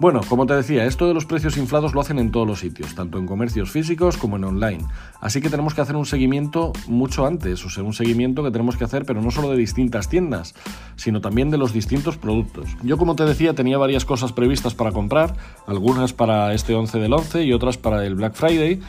Bueno, 0.00 0.20
como 0.28 0.46
te 0.46 0.54
decía, 0.54 0.84
esto 0.84 1.08
de 1.08 1.14
los 1.14 1.26
precios 1.26 1.56
inflados 1.56 1.92
lo 1.92 2.00
hacen 2.00 2.20
en 2.20 2.30
todos 2.30 2.46
los 2.46 2.60
sitios, 2.60 2.94
tanto 2.94 3.18
en 3.18 3.26
comercios 3.26 3.72
físicos 3.72 4.16
como 4.16 4.36
en 4.36 4.44
online. 4.44 4.84
Así 5.20 5.40
que 5.40 5.50
tenemos 5.50 5.74
que 5.74 5.80
hacer 5.80 5.96
un 5.96 6.06
seguimiento 6.06 6.72
mucho 6.86 7.26
antes, 7.26 7.64
o 7.64 7.68
sea, 7.68 7.82
un 7.82 7.92
seguimiento 7.92 8.44
que 8.44 8.52
tenemos 8.52 8.76
que 8.76 8.84
hacer, 8.84 9.04
pero 9.04 9.20
no 9.20 9.32
solo 9.32 9.50
de 9.50 9.56
distintas 9.56 10.08
tiendas, 10.08 10.54
sino 10.94 11.20
también 11.20 11.50
de 11.50 11.58
los 11.58 11.72
distintos 11.72 12.16
productos. 12.16 12.76
Yo, 12.84 12.96
como 12.96 13.16
te 13.16 13.24
decía, 13.24 13.54
tenía 13.54 13.76
varias 13.76 14.04
cosas 14.04 14.32
previstas 14.32 14.72
para 14.72 14.92
comprar, 14.92 15.34
algunas 15.66 16.12
para 16.12 16.54
este 16.54 16.76
11 16.76 17.00
del 17.00 17.12
11 17.12 17.42
y 17.42 17.52
otras 17.52 17.76
para 17.76 18.06
el 18.06 18.14
Black 18.14 18.34
Friday. 18.34 18.80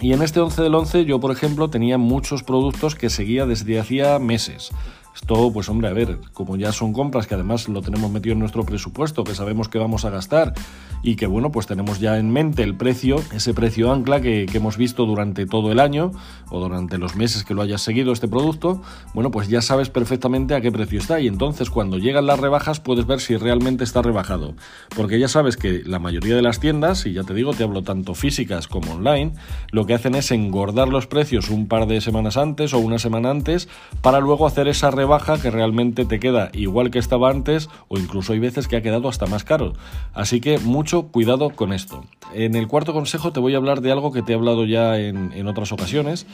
Y 0.00 0.14
en 0.14 0.22
este 0.22 0.40
11 0.40 0.62
del 0.62 0.74
11 0.74 1.04
yo, 1.04 1.20
por 1.20 1.30
ejemplo, 1.30 1.68
tenía 1.68 1.98
muchos 1.98 2.42
productos 2.42 2.94
que 2.94 3.10
seguía 3.10 3.44
desde 3.44 3.78
hacía 3.78 4.18
meses. 4.18 4.70
Esto, 5.14 5.52
pues 5.52 5.68
hombre, 5.68 5.88
a 5.88 5.92
ver, 5.92 6.18
como 6.32 6.56
ya 6.56 6.72
son 6.72 6.92
compras 6.92 7.26
que 7.26 7.34
además 7.34 7.68
lo 7.68 7.82
tenemos 7.82 8.10
metido 8.10 8.32
en 8.32 8.38
nuestro 8.38 8.64
presupuesto, 8.64 9.24
que 9.24 9.34
sabemos 9.34 9.68
que 9.68 9.78
vamos 9.78 10.06
a 10.06 10.10
gastar 10.10 10.54
y 11.02 11.16
que 11.16 11.26
bueno, 11.26 11.52
pues 11.52 11.66
tenemos 11.66 12.00
ya 12.00 12.18
en 12.18 12.30
mente 12.30 12.62
el 12.62 12.76
precio, 12.76 13.16
ese 13.34 13.52
precio 13.52 13.92
ancla 13.92 14.20
que, 14.20 14.46
hemos 14.52 14.76
visto 14.76 15.06
durante 15.06 15.46
todo 15.46 15.72
el 15.72 15.80
año 15.80 16.12
o 16.48 16.60
durante 16.60 16.96
los 16.96 17.16
meses 17.16 17.44
que 17.44 17.54
lo 17.54 17.62
hayas 17.62 17.82
seguido 17.82 18.12
este 18.12 18.28
producto, 18.28 18.80
bueno, 19.12 19.30
pues 19.30 19.48
ya 19.48 19.60
sabes 19.60 19.90
perfectamente 19.90 20.54
a 20.54 20.60
qué 20.60 20.70
precio 20.70 20.98
está 20.98 21.20
y 21.20 21.26
entonces 21.26 21.70
cuando 21.70 21.98
llegan 21.98 22.26
las 22.26 22.38
rebajas 22.38 22.80
puedes 22.80 23.06
ver 23.06 23.20
si 23.20 23.36
realmente 23.36 23.84
está 23.84 24.02
rebajado. 24.02 24.54
Porque 24.94 25.18
ya 25.18 25.28
sabes 25.28 25.56
que 25.56 25.82
la 25.84 25.98
mayoría 25.98 26.36
de 26.36 26.42
las 26.42 26.60
tiendas, 26.60 27.06
y 27.06 27.12
ya 27.12 27.24
te 27.24 27.34
digo, 27.34 27.52
te 27.54 27.64
hablo 27.64 27.82
tanto 27.82 28.14
físicas 28.14 28.68
como 28.68 28.92
online, 28.92 29.32
lo 29.72 29.86
que 29.86 29.94
hacen 29.94 30.14
es 30.14 30.30
engordar 30.30 30.88
los 30.88 31.06
precios 31.06 31.50
un 31.50 31.66
par 31.66 31.86
de 31.86 32.00
semanas 32.00 32.36
antes 32.36 32.72
o 32.72 32.78
una 32.78 32.98
semana 32.98 33.30
antes 33.30 33.68
para 34.00 34.20
luego 34.20 34.46
hacer 34.46 34.68
esa 34.68 34.90
rebaja 34.90 35.01
que 35.42 35.50
realmente 35.50 36.04
te 36.04 36.20
queda 36.20 36.50
igual 36.52 36.90
que 36.90 36.98
estaba 36.98 37.30
antes 37.30 37.68
o 37.88 37.98
incluso 37.98 38.32
hay 38.32 38.38
veces 38.38 38.68
que 38.68 38.76
ha 38.76 38.82
quedado 38.82 39.08
hasta 39.08 39.26
más 39.26 39.44
caro. 39.44 39.72
Así 40.14 40.40
que 40.40 40.58
mucho 40.58 41.08
cuidado 41.08 41.50
con 41.50 41.72
esto. 41.72 42.04
En 42.34 42.54
el 42.54 42.68
cuarto 42.68 42.92
consejo 42.92 43.32
te 43.32 43.40
voy 43.40 43.54
a 43.54 43.56
hablar 43.56 43.80
de 43.80 43.92
algo 43.92 44.12
que 44.12 44.22
te 44.22 44.32
he 44.32 44.34
hablado 44.34 44.64
ya 44.64 44.98
en, 44.98 45.46
otras 45.46 45.72
ocasiones. 45.72 46.26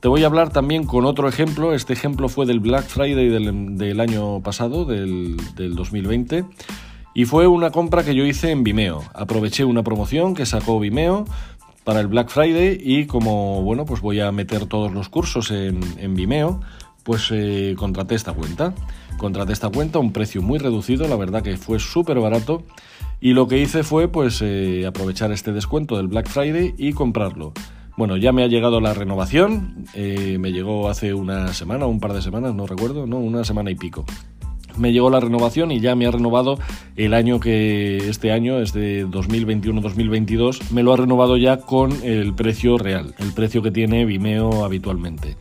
Te 0.00 0.08
voy 0.08 0.22
a 0.22 0.26
hablar 0.26 0.50
también 0.50 0.84
con 0.84 1.04
otro 1.04 1.28
ejemplo. 1.28 1.72
Este 1.72 1.92
ejemplo 1.92 2.28
fue 2.28 2.46
del 2.46 2.60
Black 2.60 2.86
Friday 2.86 3.28
del, 3.28 4.00
año 4.00 4.40
pasado, 4.40 4.84
del, 4.84 5.36
del 5.56 5.74
2020. 5.74 6.44
Y 7.14 7.24
fue 7.24 7.46
una 7.46 7.70
compra 7.70 8.04
que 8.04 8.14
yo 8.14 8.24
hice 8.24 8.50
en 8.50 8.64
Vimeo. 8.64 9.02
Aproveché 9.14 9.64
una 9.64 9.82
promoción 9.82 10.34
que 10.34 10.46
sacó 10.46 10.78
Vimeo 10.78 11.26
para 11.84 12.00
el 12.00 12.06
Black 12.06 12.28
Friday 12.28 12.78
y 12.80 13.06
como, 13.06 13.62
bueno, 13.62 13.84
pues 13.84 14.00
voy 14.00 14.20
a 14.20 14.30
meter 14.32 14.66
todos 14.66 14.92
los 14.92 15.08
cursos 15.08 15.50
en 15.50 16.14
Vimeo, 16.14 16.60
pues 17.02 17.28
eh, 17.30 17.74
contraté 17.76 18.14
esta 18.14 18.32
cuenta. 18.32 18.74
Contraté 19.18 19.52
esta 19.52 19.68
cuenta 19.68 19.98
a 19.98 20.00
un 20.00 20.12
precio 20.12 20.42
muy 20.42 20.58
reducido, 20.58 21.06
la 21.08 21.16
verdad 21.16 21.42
que 21.42 21.56
fue 21.56 21.78
súper 21.78 22.18
barato. 22.20 22.62
Y 23.20 23.34
lo 23.34 23.48
que 23.48 23.58
hice 23.58 23.82
fue 23.82 24.08
pues 24.08 24.40
eh, 24.42 24.86
aprovechar 24.86 25.30
este 25.32 25.52
descuento 25.52 25.96
del 25.96 26.08
Black 26.08 26.28
Friday 26.28 26.74
y 26.78 26.92
comprarlo. 26.92 27.52
Bueno, 27.96 28.16
ya 28.16 28.32
me 28.32 28.42
ha 28.42 28.46
llegado 28.46 28.80
la 28.80 28.94
renovación, 28.94 29.84
eh, 29.94 30.38
me 30.38 30.52
llegó 30.52 30.88
hace 30.88 31.12
una 31.12 31.52
semana, 31.52 31.84
un 31.86 32.00
par 32.00 32.14
de 32.14 32.22
semanas, 32.22 32.54
no 32.54 32.66
recuerdo, 32.66 33.06
no, 33.06 33.18
una 33.18 33.44
semana 33.44 33.70
y 33.70 33.74
pico 33.74 34.06
me 34.78 34.92
llegó 34.92 35.10
la 35.10 35.20
renovación 35.20 35.70
y 35.72 35.80
ya 35.80 35.94
me 35.94 36.06
ha 36.06 36.10
renovado 36.10 36.58
el 36.96 37.14
año 37.14 37.40
que 37.40 37.98
este 38.08 38.32
año 38.32 38.60
es 38.60 38.72
de 38.72 39.06
2021-2022, 39.06 40.70
me 40.70 40.82
lo 40.82 40.92
ha 40.92 40.96
renovado 40.96 41.36
ya 41.36 41.58
con 41.58 41.92
el 42.02 42.34
precio 42.34 42.78
real, 42.78 43.14
el 43.18 43.32
precio 43.32 43.62
que 43.62 43.70
tiene 43.70 44.04
Vimeo 44.04 44.64
habitualmente. 44.64 45.36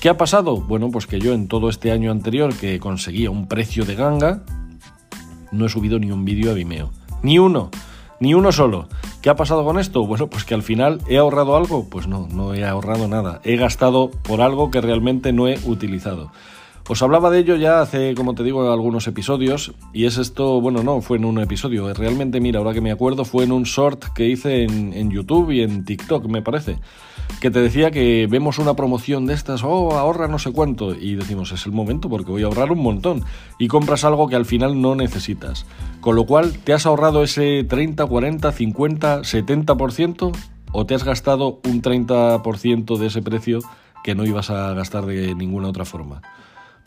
¿Qué 0.00 0.08
ha 0.08 0.16
pasado? 0.16 0.56
Bueno, 0.56 0.90
pues 0.90 1.06
que 1.06 1.18
yo 1.18 1.32
en 1.32 1.48
todo 1.48 1.68
este 1.68 1.90
año 1.90 2.10
anterior 2.10 2.54
que 2.54 2.78
conseguía 2.78 3.30
un 3.30 3.48
precio 3.48 3.84
de 3.84 3.94
ganga, 3.94 4.42
no 5.50 5.66
he 5.66 5.68
subido 5.68 5.98
ni 5.98 6.12
un 6.12 6.24
vídeo 6.24 6.50
a 6.50 6.54
Vimeo. 6.54 6.90
Ni 7.22 7.38
uno, 7.38 7.70
ni 8.20 8.34
uno 8.34 8.52
solo. 8.52 8.88
¿Qué 9.22 9.30
ha 9.30 9.36
pasado 9.36 9.64
con 9.64 9.78
esto? 9.78 10.06
Bueno, 10.06 10.28
pues 10.28 10.44
que 10.44 10.54
al 10.54 10.62
final 10.62 11.00
he 11.08 11.18
ahorrado 11.18 11.56
algo. 11.56 11.88
Pues 11.88 12.06
no, 12.06 12.28
no 12.30 12.54
he 12.54 12.64
ahorrado 12.64 13.08
nada. 13.08 13.40
He 13.44 13.56
gastado 13.56 14.10
por 14.10 14.40
algo 14.40 14.70
que 14.70 14.80
realmente 14.80 15.32
no 15.32 15.48
he 15.48 15.58
utilizado. 15.64 16.30
Os 16.90 17.02
hablaba 17.02 17.28
de 17.28 17.40
ello 17.40 17.56
ya 17.56 17.82
hace, 17.82 18.14
como 18.14 18.34
te 18.34 18.42
digo, 18.42 18.72
algunos 18.72 19.06
episodios, 19.06 19.72
y 19.92 20.06
es 20.06 20.16
esto, 20.16 20.58
bueno, 20.62 20.82
no, 20.82 21.02
fue 21.02 21.18
en 21.18 21.26
un 21.26 21.38
episodio, 21.38 21.92
realmente, 21.92 22.40
mira, 22.40 22.60
ahora 22.60 22.72
que 22.72 22.80
me 22.80 22.90
acuerdo, 22.90 23.26
fue 23.26 23.44
en 23.44 23.52
un 23.52 23.64
short 23.64 24.06
que 24.14 24.24
hice 24.24 24.62
en, 24.62 25.10
YouTube 25.10 25.50
y 25.50 25.60
en 25.60 25.84
TikTok, 25.84 26.24
me 26.28 26.40
parece, 26.40 26.78
que 27.40 27.50
te 27.50 27.60
decía 27.60 27.90
que 27.90 28.26
vemos 28.28 28.58
una 28.58 28.74
promoción 28.74 29.26
de 29.26 29.34
estas, 29.34 29.62
oh, 29.62 29.92
ahorra 29.92 30.28
no 30.28 30.38
sé 30.38 30.52
cuánto, 30.52 30.94
y 30.94 31.14
decimos, 31.14 31.52
es 31.52 31.66
el 31.66 31.72
momento 31.72 32.08
porque 32.08 32.30
voy 32.30 32.42
a 32.42 32.46
ahorrar 32.46 32.72
un 32.72 32.82
montón, 32.82 33.24
y 33.58 33.68
compras 33.68 34.04
algo 34.04 34.28
que 34.28 34.36
al 34.36 34.44
final 34.44 34.80
no 34.80 34.94
necesitas. 34.94 35.66
Con 36.00 36.16
lo 36.16 36.26
cual, 36.26 36.58
¿te 36.58 36.72
has 36.72 36.86
ahorrado 36.86 37.22
ese 37.22 37.64
30, 37.64 38.06
40, 38.06 38.52
50, 38.52 39.20
70%? 39.20 40.36
¿O 40.72 40.84
te 40.84 40.94
has 40.94 41.04
gastado 41.04 41.60
un 41.64 41.80
30% 41.80 42.98
de 42.98 43.06
ese 43.06 43.22
precio 43.22 43.60
que 44.04 44.14
no 44.14 44.24
ibas 44.24 44.50
a 44.50 44.74
gastar 44.74 45.06
de 45.06 45.34
ninguna 45.34 45.68
otra 45.68 45.84
forma? 45.84 46.20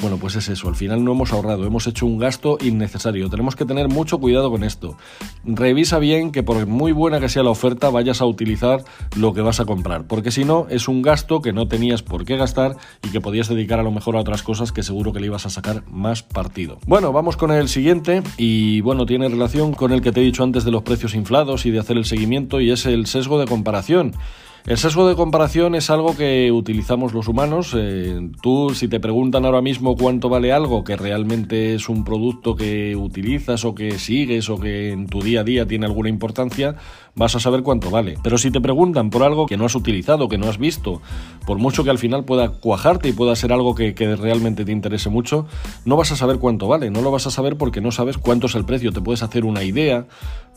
Bueno, 0.01 0.17
pues 0.17 0.35
es 0.35 0.49
eso, 0.49 0.67
al 0.67 0.75
final 0.75 1.03
no 1.03 1.11
hemos 1.11 1.31
ahorrado, 1.31 1.63
hemos 1.63 1.85
hecho 1.85 2.07
un 2.07 2.17
gasto 2.17 2.57
innecesario. 2.59 3.29
Tenemos 3.29 3.55
que 3.55 3.65
tener 3.65 3.87
mucho 3.87 4.17
cuidado 4.17 4.49
con 4.49 4.63
esto. 4.63 4.97
Revisa 5.45 5.99
bien 5.99 6.31
que 6.31 6.41
por 6.41 6.65
muy 6.65 6.91
buena 6.91 7.19
que 7.19 7.29
sea 7.29 7.43
la 7.43 7.51
oferta 7.51 7.91
vayas 7.91 8.19
a 8.19 8.25
utilizar 8.25 8.83
lo 9.15 9.31
que 9.35 9.41
vas 9.41 9.59
a 9.59 9.65
comprar, 9.65 10.07
porque 10.07 10.31
si 10.31 10.43
no 10.43 10.65
es 10.71 10.87
un 10.87 11.03
gasto 11.03 11.43
que 11.43 11.53
no 11.53 11.67
tenías 11.67 12.01
por 12.01 12.25
qué 12.25 12.35
gastar 12.35 12.77
y 13.03 13.09
que 13.09 13.21
podías 13.21 13.47
dedicar 13.47 13.79
a 13.79 13.83
lo 13.83 13.91
mejor 13.91 14.15
a 14.15 14.21
otras 14.21 14.41
cosas 14.41 14.71
que 14.71 14.81
seguro 14.81 15.13
que 15.13 15.19
le 15.19 15.27
ibas 15.27 15.45
a 15.45 15.51
sacar 15.51 15.83
más 15.87 16.23
partido. 16.23 16.79
Bueno, 16.87 17.11
vamos 17.11 17.37
con 17.37 17.51
el 17.51 17.69
siguiente 17.69 18.23
y 18.37 18.81
bueno, 18.81 19.05
tiene 19.05 19.29
relación 19.29 19.71
con 19.71 19.91
el 19.91 20.01
que 20.01 20.11
te 20.11 20.21
he 20.21 20.23
dicho 20.23 20.43
antes 20.43 20.63
de 20.63 20.71
los 20.71 20.81
precios 20.81 21.13
inflados 21.13 21.67
y 21.67 21.69
de 21.69 21.77
hacer 21.77 21.97
el 21.97 22.05
seguimiento 22.05 22.59
y 22.59 22.71
es 22.71 22.87
el 22.87 23.05
sesgo 23.05 23.39
de 23.39 23.45
comparación. 23.45 24.13
El 24.67 24.77
sesgo 24.77 25.07
de 25.07 25.15
comparación 25.15 25.73
es 25.73 25.89
algo 25.89 26.15
que 26.15 26.51
utilizamos 26.51 27.13
los 27.13 27.27
humanos. 27.27 27.73
Eh, 27.75 28.29
tú, 28.43 28.73
si 28.75 28.87
te 28.87 28.99
preguntan 28.99 29.43
ahora 29.43 29.61
mismo 29.61 29.95
cuánto 29.95 30.29
vale 30.29 30.53
algo 30.53 30.83
que 30.83 30.95
realmente 30.95 31.73
es 31.73 31.89
un 31.89 32.03
producto 32.03 32.55
que 32.55 32.95
utilizas 32.95 33.65
o 33.65 33.73
que 33.73 33.97
sigues 33.97 34.49
o 34.49 34.59
que 34.59 34.91
en 34.91 35.07
tu 35.07 35.21
día 35.23 35.41
a 35.41 35.43
día 35.43 35.67
tiene 35.67 35.87
alguna 35.87 36.09
importancia, 36.09 36.75
vas 37.15 37.35
a 37.35 37.39
saber 37.39 37.63
cuánto 37.63 37.89
vale. 37.89 38.17
Pero 38.23 38.37
si 38.37 38.51
te 38.51 38.61
preguntan 38.61 39.09
por 39.09 39.23
algo 39.23 39.45
que 39.45 39.57
no 39.57 39.65
has 39.65 39.75
utilizado, 39.75 40.29
que 40.29 40.37
no 40.37 40.47
has 40.47 40.57
visto, 40.57 41.01
por 41.45 41.57
mucho 41.57 41.83
que 41.83 41.89
al 41.89 41.97
final 41.97 42.25
pueda 42.25 42.49
cuajarte 42.49 43.09
y 43.09 43.13
pueda 43.13 43.35
ser 43.35 43.53
algo 43.53 43.75
que, 43.75 43.91
realmente 44.15 44.65
te 44.65 44.71
interese 44.71 45.09
mucho, 45.09 45.45
no 45.85 45.95
vas 45.95 46.11
a 46.11 46.15
saber 46.15 46.37
cuánto 46.37 46.67
vale. 46.67 46.89
No 46.89 47.01
lo 47.01 47.11
vas 47.11 47.27
a 47.27 47.31
saber 47.31 47.57
porque 47.57 47.81
no 47.81 47.91
sabes 47.91 48.17
cuánto 48.17 48.47
es 48.47 48.55
el 48.55 48.65
precio. 48.65 48.91
Te 48.91 49.01
puedes 49.01 49.23
hacer 49.23 49.45
una 49.45 49.63
idea, 49.63 50.05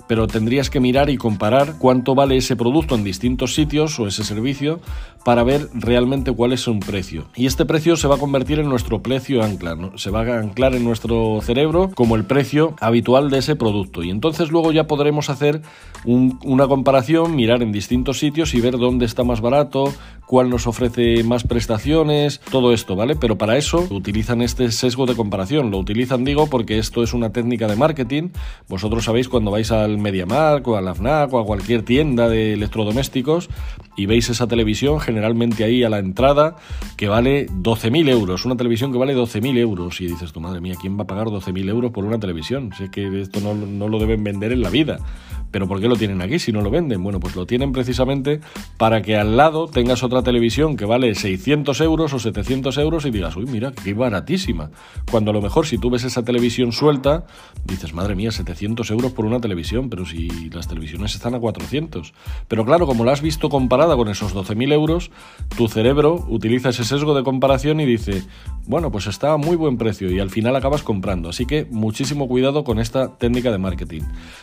pero 0.06 0.26
tendrías 0.26 0.70
que 0.70 0.80
mirar 0.80 1.11
y 1.11 1.16
comparar 1.16 1.78
cuánto 1.78 2.14
vale 2.14 2.37
ese 2.37 2.56
producto 2.56 2.94
en 2.94 3.04
distintos 3.04 3.54
sitios 3.54 3.99
o 3.99 4.06
ese 4.06 4.25
servicio 4.25 4.80
para 5.25 5.42
ver 5.42 5.68
realmente 5.73 6.32
cuál 6.32 6.52
es 6.52 6.68
un 6.68 6.80
precio. 6.80 7.25
Y 7.34 7.46
este 7.46 7.64
precio 7.64 7.96
se 7.96 8.08
va 8.08 8.16
a 8.16 8.18
convertir 8.18 8.58
en 8.58 8.68
nuestro 8.68 9.02
precio 9.02 9.42
ancla, 9.42 9.76
se 9.96 10.11
va 10.11 10.20
a 10.20 10.38
anclar 10.38 10.75
en 10.75 10.84
nuestro 10.84 11.40
cerebro 11.40 11.90
como 11.94 12.16
el 12.16 12.25
precio 12.25 12.75
habitual 12.80 13.30
de 13.30 13.38
ese 13.38 13.56
producto. 13.56 14.02
Y 14.02 14.11
entonces 14.11 14.50
luego 14.50 14.73
ya 14.73 14.87
podremos 14.87 15.30
hacer 15.30 15.62
una 16.04 16.66
comparación, 16.66 17.34
mirar 17.34 17.62
en 17.62 17.73
distintos 17.73 18.18
sitios 18.18 18.54
y 18.54 18.61
ver 18.61 18.78
dónde 18.78 19.06
está 19.06 19.25
más 19.25 19.40
barato, 19.40 19.92
cuál 20.26 20.50
nos 20.50 20.66
ofrece 20.66 21.23
más 21.25 21.44
prestaciones, 21.44 22.40
todo 22.50 22.73
esto, 22.73 22.96
¿vale? 22.96 23.16
Pero 23.16 23.38
para 23.38 23.56
eso 23.56 23.87
utilizan 23.90 24.42
este 24.42 24.70
sesgo 24.70 25.06
de 25.06 25.14
comparación. 25.14 25.70
Lo 25.70 25.78
utilizan, 25.78 26.25
digo, 26.25 26.49
porque 26.49 26.78
esto 26.78 27.02
es 27.02 27.14
una 27.14 27.30
técnica 27.30 27.66
de 27.66 27.76
marketing. 27.76 28.30
Vosotros 28.68 29.04
sabéis 29.04 29.28
cuando 29.28 29.50
vais 29.50 29.70
al 29.70 29.99
MediaMark 29.99 30.66
o 30.68 30.76
a 30.76 30.80
la 30.80 30.94
FNAC 30.94 31.32
o 31.32 31.38
a 31.38 31.44
cualquier 31.44 31.82
tienda 31.82 32.28
de 32.28 32.54
electrodomésticos 32.54 33.49
y 33.96 34.06
veis 34.06 34.28
esa 34.28 34.46
televisión, 34.46 35.00
generalmente 35.00 35.64
ahí 35.64 35.84
a 35.84 35.88
la 35.88 35.99
entrada, 35.99 36.56
que 36.96 37.08
vale 37.08 37.46
12.000 37.49 38.08
euros. 38.08 38.44
Una 38.44 38.56
televisión 38.56 38.92
que 38.92 38.99
vale 38.99 39.16
12.000 39.16 39.58
euros. 39.58 40.00
Y 40.00 40.06
dices, 40.06 40.32
tu 40.32 40.40
madre 40.40 40.61
mía, 40.61 40.75
¿quién 40.80 40.99
va 40.99 41.04
a 41.04 41.06
pagar 41.06 41.28
12.000 41.28 41.68
euros 41.68 41.92
por 41.92 42.04
una 42.04 42.18
televisión? 42.18 42.70
Sé 42.76 42.90
que 42.90 43.20
esto 43.20 43.40
no, 43.40 43.54
no 43.54 43.88
lo 43.88 43.99
deben 43.99 44.25
vender 44.25 44.52
en 44.52 44.62
la 44.62 44.70
vida. 44.70 44.99
Pero 45.54 45.68
¿por 45.68 45.80
qué 45.80 45.87
lo 45.87 45.94
tienen 45.94 46.20
aquí 46.20 46.40
si 46.40 46.50
no 46.50 46.62
lo 46.62 46.68
venden? 46.68 47.00
Bueno, 47.00 47.20
pues 47.20 47.37
lo 47.37 47.46
tienen 47.46 47.70
precisamente 47.70 48.40
para 48.76 49.02
que 49.02 49.16
al 49.16 49.37
lado 49.37 49.68
tengas 49.68 50.02
otra 50.02 50.25
televisión 50.25 50.76
que 50.76 50.84
vale 50.84 51.14
600 51.14 51.80
euros 51.80 52.12
o 52.12 52.18
700 52.18 52.76
euros 52.78 53.06
y 53.06 53.12
digas, 53.12 53.37
uy, 53.37 53.46
mira, 53.46 53.70
qué 53.70 53.94
baratísima. 53.94 54.73
Cuando 55.08 55.30
a 55.30 55.34
lo 55.34 55.40
mejor 55.40 55.64
si 55.64 55.78
tú 55.78 55.90
ves 55.90 56.02
esa 56.02 56.25
televisión 56.25 56.73
suelta, 56.73 57.26
dices, 57.64 57.94
madre 57.94 58.16
mía, 58.16 58.32
700 58.32 58.90
euros 58.90 59.12
por 59.12 59.26
una 59.26 59.40
televisión, 59.40 59.90
pero 59.90 60.04
si 60.04 60.50
las 60.50 60.66
televisiones 60.66 61.14
están 61.14 61.37
a 61.37 61.38
400. 61.38 62.14
Pero 62.49 62.64
claro, 62.64 62.88
como 62.88 63.04
la 63.04 63.12
has 63.12 63.23
visto 63.23 63.49
comparada 63.49 63.94
con 63.94 64.08
esos 64.08 64.34
12.000 64.34 64.73
euros, 64.73 65.12
tu 65.56 65.68
cerebro 65.68 66.26
utiliza 66.30 66.70
ese 66.70 66.82
sesgo 66.82 67.14
de 67.14 67.23
comparación 67.23 67.78
y 67.78 67.87
dice, 67.87 68.25
bueno, 68.66 68.90
pues 68.90 69.06
está 69.06 69.30
a 69.30 69.37
muy 69.37 69.54
buen 69.54 69.78
precio 69.78 70.11
y 70.11 70.18
al 70.18 70.30
final 70.30 70.56
acabas 70.56 70.82
comprando. 70.82 71.28
Así 71.28 71.46
que 71.46 71.68
muchísimo 71.70 72.26
cuidado 72.26 72.64
con 72.64 72.80
esta 72.80 73.16
técnica 73.18 73.52
de 73.52 73.58
marketing. 73.58 74.02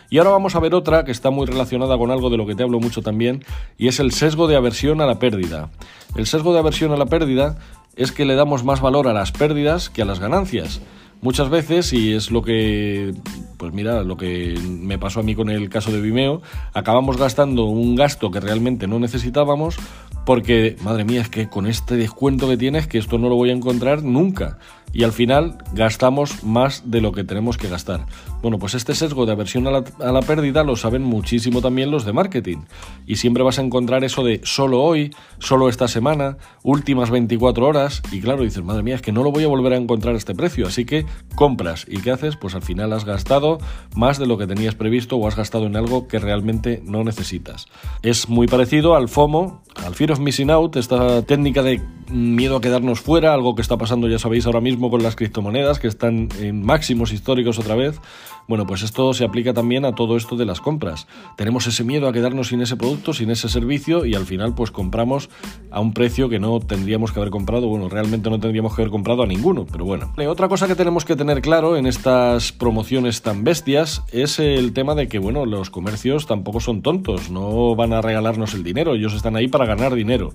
Y 0.09 0.17
ahora 0.17 0.29
vamos 0.29 0.55
a 0.55 0.61
ver 0.61 0.73
otra 0.73 1.00
que 1.03 1.11
está 1.11 1.29
muy 1.29 1.45
relacionada 1.45 1.97
con 1.97 2.11
algo 2.11 2.29
de 2.29 2.37
lo 2.37 2.45
que 2.45 2.55
te 2.55 2.63
hablo 2.63 2.79
mucho 2.79 3.01
también 3.01 3.43
y 3.77 3.87
es 3.87 3.99
el 3.99 4.11
sesgo 4.11 4.47
de 4.47 4.55
aversión 4.55 5.01
a 5.01 5.05
la 5.05 5.19
pérdida. 5.19 5.69
El 6.15 6.27
sesgo 6.27 6.53
de 6.53 6.59
aversión 6.59 6.91
a 6.91 6.97
la 6.97 7.05
pérdida 7.05 7.57
es 7.95 8.11
que 8.11 8.25
le 8.25 8.35
damos 8.35 8.63
más 8.63 8.81
valor 8.81 9.07
a 9.07 9.13
las 9.13 9.31
pérdidas 9.31 9.89
que 9.89 10.01
a 10.01 10.05
las 10.05 10.19
ganancias. 10.19 10.81
Muchas 11.21 11.49
veces, 11.49 11.93
y 11.93 12.13
es 12.13 12.31
lo 12.31 12.41
que, 12.41 13.13
pues 13.57 13.73
mira, 13.73 14.01
lo 14.03 14.17
que 14.17 14.59
me 14.67 14.97
pasó 14.97 15.19
a 15.19 15.23
mí 15.23 15.35
con 15.35 15.51
el 15.51 15.69
caso 15.69 15.91
de 15.91 16.01
Vimeo, 16.01 16.41
acabamos 16.73 17.17
gastando 17.17 17.65
un 17.65 17.95
gasto 17.95 18.31
que 18.31 18.39
realmente 18.39 18.87
no 18.87 18.97
necesitábamos 18.97 19.77
porque, 20.25 20.77
madre 20.81 21.05
mía, 21.05 21.21
es 21.21 21.29
que 21.29 21.47
con 21.47 21.67
este 21.67 21.95
descuento 21.95 22.47
que 22.47 22.57
tienes, 22.57 22.87
que 22.87 22.97
esto 22.97 23.19
no 23.19 23.29
lo 23.29 23.35
voy 23.35 23.51
a 23.51 23.53
encontrar 23.53 24.01
nunca. 24.01 24.57
Y 24.93 25.03
al 25.03 25.11
final 25.11 25.59
gastamos 25.73 26.43
más 26.43 26.89
de 26.89 27.01
lo 27.01 27.11
que 27.11 27.23
tenemos 27.23 27.57
que 27.57 27.69
gastar. 27.69 28.05
Bueno, 28.41 28.57
pues 28.57 28.73
este 28.73 28.95
sesgo 28.95 29.27
de 29.27 29.33
aversión 29.33 29.67
a 29.67 29.71
la, 30.11 30.21
pérdida 30.21 30.63
lo 30.63 30.75
saben 30.75 31.03
muchísimo 31.03 31.61
también 31.61 31.91
los 31.91 32.05
de 32.05 32.13
marketing. 32.13 32.57
Y 33.05 33.17
siempre 33.17 33.43
vas 33.43 33.59
a 33.59 33.61
encontrar 33.61 34.03
eso 34.03 34.23
de 34.23 34.41
solo 34.43 34.81
hoy, 34.81 35.13
solo 35.37 35.69
esta 35.69 35.87
semana, 35.87 36.37
últimas 36.63 37.11
24 37.11 37.67
horas. 37.67 38.01
Y 38.11 38.19
claro, 38.19 38.43
dices, 38.43 38.63
madre 38.63 38.81
mía, 38.81 38.95
es 38.95 39.01
que 39.01 39.11
no 39.11 39.23
lo 39.23 39.31
voy 39.31 39.43
a 39.43 39.47
volver 39.47 39.73
a 39.73 39.77
encontrar 39.77 40.15
a 40.15 40.17
este 40.17 40.33
precio. 40.33 40.65
Así 40.65 40.85
que 40.85 41.05
compras. 41.35 41.85
¿Y 41.87 42.01
qué 42.01 42.09
haces? 42.09 42.35
Pues 42.35 42.55
al 42.55 42.63
final 42.63 42.93
has 42.93 43.05
gastado 43.05 43.59
más 43.95 44.17
de 44.17 44.25
lo 44.25 44.39
que 44.39 44.47
tenías 44.47 44.73
previsto 44.73 45.17
o 45.17 45.27
has 45.27 45.35
gastado 45.35 45.67
en 45.67 45.75
algo 45.75 46.07
que 46.07 46.17
realmente 46.17 46.81
no 46.83 47.03
necesitas. 47.03 47.67
Es 48.01 48.27
muy 48.27 48.47
parecido 48.47 48.95
al 48.95 49.07
FOMO, 49.07 49.61
al 49.75 49.93
Fear 49.93 50.13
of 50.13 50.19
Missing 50.19 50.49
Out, 50.49 50.77
esta 50.77 51.21
técnica 51.21 51.61
de 51.61 51.81
miedo 52.09 52.57
a 52.57 52.61
quedarnos 52.61 52.99
fuera, 52.99 53.33
algo 53.33 53.55
que 53.55 53.61
está 53.61 53.77
pasando, 53.77 54.07
ya 54.07 54.19
sabéis, 54.19 54.45
ahora 54.45 54.61
mismo 54.61 54.89
con 54.89 55.03
las 55.03 55.15
criptomonedas, 55.15 55.79
que 55.79 55.87
están 55.87 56.29
en 56.39 56.63
máximos 56.63 57.11
históricos 57.11 57.59
otra 57.59 57.75
vez. 57.75 57.99
Bueno, 58.47 58.65
pues 58.65 58.81
esto 58.81 59.13
se 59.13 59.23
aplica 59.23 59.53
también 59.53 59.85
a 59.85 59.95
todo 59.95 60.17
esto 60.17 60.35
de 60.35 60.45
las 60.45 60.61
compras. 60.61 61.07
Tenemos 61.37 61.67
ese 61.67 61.83
miedo 61.83 62.07
a 62.07 62.13
quedarnos 62.13 62.47
sin 62.47 62.61
ese 62.61 62.75
producto, 62.75 63.13
sin 63.13 63.31
ese 63.31 63.49
servicio, 63.49 64.05
y 64.05 64.15
al 64.15 64.25
final 64.25 64.53
pues 64.55 64.71
compramos 64.71 65.29
a 65.69 65.79
un 65.79 65.93
precio 65.93 66.29
que 66.29 66.39
no 66.39 66.59
tendríamos 66.59 67.11
que 67.11 67.19
haber 67.19 67.31
comprado. 67.31 67.67
Bueno, 67.67 67.89
realmente 67.89 68.29
no 68.29 68.39
tendríamos 68.39 68.75
que 68.75 68.81
haber 68.81 68.91
comprado 68.91 69.23
a 69.23 69.27
ninguno, 69.27 69.65
pero 69.71 69.85
bueno. 69.85 70.13
Otra 70.27 70.47
cosa 70.47 70.67
que 70.67 70.75
tenemos 70.75 71.05
que 71.05 71.15
tener 71.15 71.41
claro 71.41 71.77
en 71.77 71.85
estas 71.85 72.51
promociones 72.51 73.21
tan 73.21 73.43
bestias 73.43 74.03
es 74.11 74.39
el 74.39 74.73
tema 74.73 74.95
de 74.95 75.07
que, 75.07 75.19
bueno, 75.19 75.45
los 75.45 75.69
comercios 75.69 76.27
tampoco 76.27 76.59
son 76.59 76.81
tontos, 76.81 77.29
no 77.29 77.75
van 77.75 77.93
a 77.93 78.01
regalarnos 78.01 78.53
el 78.53 78.63
dinero, 78.63 78.95
ellos 78.95 79.13
están 79.13 79.35
ahí 79.35 79.47
para 79.47 79.65
ganar 79.65 79.95
dinero. 79.95 80.33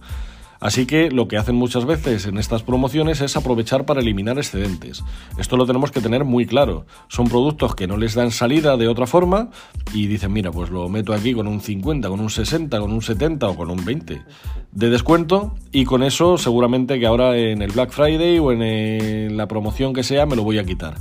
Así 0.60 0.86
que 0.86 1.10
lo 1.10 1.28
que 1.28 1.36
hacen 1.36 1.54
muchas 1.54 1.84
veces 1.84 2.26
en 2.26 2.38
estas 2.38 2.62
promociones 2.62 3.20
es 3.20 3.36
aprovechar 3.36 3.84
para 3.84 4.00
eliminar 4.00 4.38
excedentes. 4.38 5.04
Esto 5.38 5.56
lo 5.56 5.66
tenemos 5.66 5.90
que 5.90 6.00
tener 6.00 6.25
muy 6.25 6.46
claro. 6.46 6.86
Son 7.08 7.28
productos 7.28 7.75
que 7.75 7.86
no 7.86 7.96
les 7.96 8.14
dan 8.14 8.30
salida 8.30 8.76
de 8.76 8.88
otra 8.88 9.06
forma 9.06 9.50
y 9.92 10.06
dicen, 10.06 10.32
mira, 10.32 10.50
pues 10.50 10.70
lo 10.70 10.88
meto 10.88 11.12
aquí 11.12 11.34
con 11.34 11.46
un 11.46 11.60
50, 11.60 12.08
con 12.08 12.20
un 12.20 12.30
60, 12.30 12.80
con 12.80 12.92
un 12.92 13.02
70 13.02 13.48
o 13.48 13.56
con 13.56 13.70
un 13.70 13.84
20 13.84 14.22
de 14.72 14.90
descuento 14.90 15.54
y 15.72 15.84
con 15.84 16.02
eso 16.02 16.38
seguramente 16.38 16.98
que 16.98 17.06
ahora 17.06 17.36
en 17.36 17.62
el 17.62 17.72
Black 17.72 17.90
Friday 17.90 18.38
o 18.38 18.52
en 18.52 19.36
la 19.36 19.48
promoción 19.48 19.92
que 19.92 20.02
sea 20.02 20.26
me 20.26 20.36
lo 20.36 20.44
voy 20.44 20.58
a 20.58 20.64
quitar. 20.64 20.94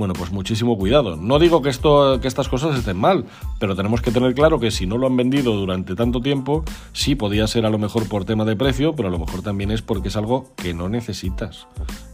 Bueno, 0.00 0.14
pues 0.14 0.32
muchísimo 0.32 0.78
cuidado. 0.78 1.16
No 1.16 1.38
digo 1.38 1.60
que, 1.60 1.68
esto, 1.68 2.20
que 2.22 2.26
estas 2.26 2.48
cosas 2.48 2.74
estén 2.74 2.96
mal, 2.96 3.26
pero 3.58 3.76
tenemos 3.76 4.00
que 4.00 4.10
tener 4.10 4.32
claro 4.32 4.58
que 4.58 4.70
si 4.70 4.86
no 4.86 4.96
lo 4.96 5.06
han 5.06 5.14
vendido 5.14 5.54
durante 5.54 5.94
tanto 5.94 6.22
tiempo, 6.22 6.64
sí 6.94 7.16
podía 7.16 7.46
ser 7.46 7.66
a 7.66 7.68
lo 7.68 7.76
mejor 7.76 8.08
por 8.08 8.24
tema 8.24 8.46
de 8.46 8.56
precio, 8.56 8.94
pero 8.94 9.08
a 9.08 9.10
lo 9.10 9.18
mejor 9.18 9.42
también 9.42 9.70
es 9.70 9.82
porque 9.82 10.08
es 10.08 10.16
algo 10.16 10.54
que 10.56 10.72
no 10.72 10.88
necesitas. 10.88 11.66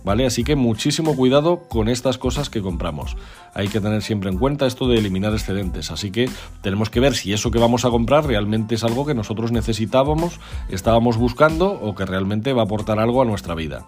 ¿Vale? 0.02 0.26
Así 0.26 0.42
que 0.42 0.56
muchísimo 0.56 1.14
cuidado 1.14 1.68
con 1.68 1.88
estas 1.88 2.18
cosas 2.18 2.50
que 2.50 2.60
compramos. 2.60 3.16
Hay 3.54 3.68
que 3.68 3.80
tener 3.80 4.02
siempre 4.02 4.30
en 4.30 4.38
cuenta 4.38 4.66
esto 4.66 4.88
de 4.88 4.98
eliminar 4.98 5.32
excedentes. 5.32 5.92
Así 5.92 6.10
que 6.10 6.28
tenemos 6.62 6.90
que 6.90 6.98
ver 6.98 7.14
si 7.14 7.32
eso 7.32 7.52
que 7.52 7.60
vamos 7.60 7.84
a 7.84 7.90
comprar 7.90 8.26
realmente 8.26 8.74
es 8.74 8.82
algo 8.82 9.06
que 9.06 9.14
nosotros 9.14 9.52
necesitábamos, 9.52 10.40
estábamos 10.70 11.18
buscando 11.18 11.70
o 11.70 11.94
que 11.94 12.04
realmente 12.04 12.52
va 12.52 12.62
a 12.62 12.64
aportar 12.64 12.98
algo 12.98 13.22
a 13.22 13.24
nuestra 13.24 13.54
vida. 13.54 13.86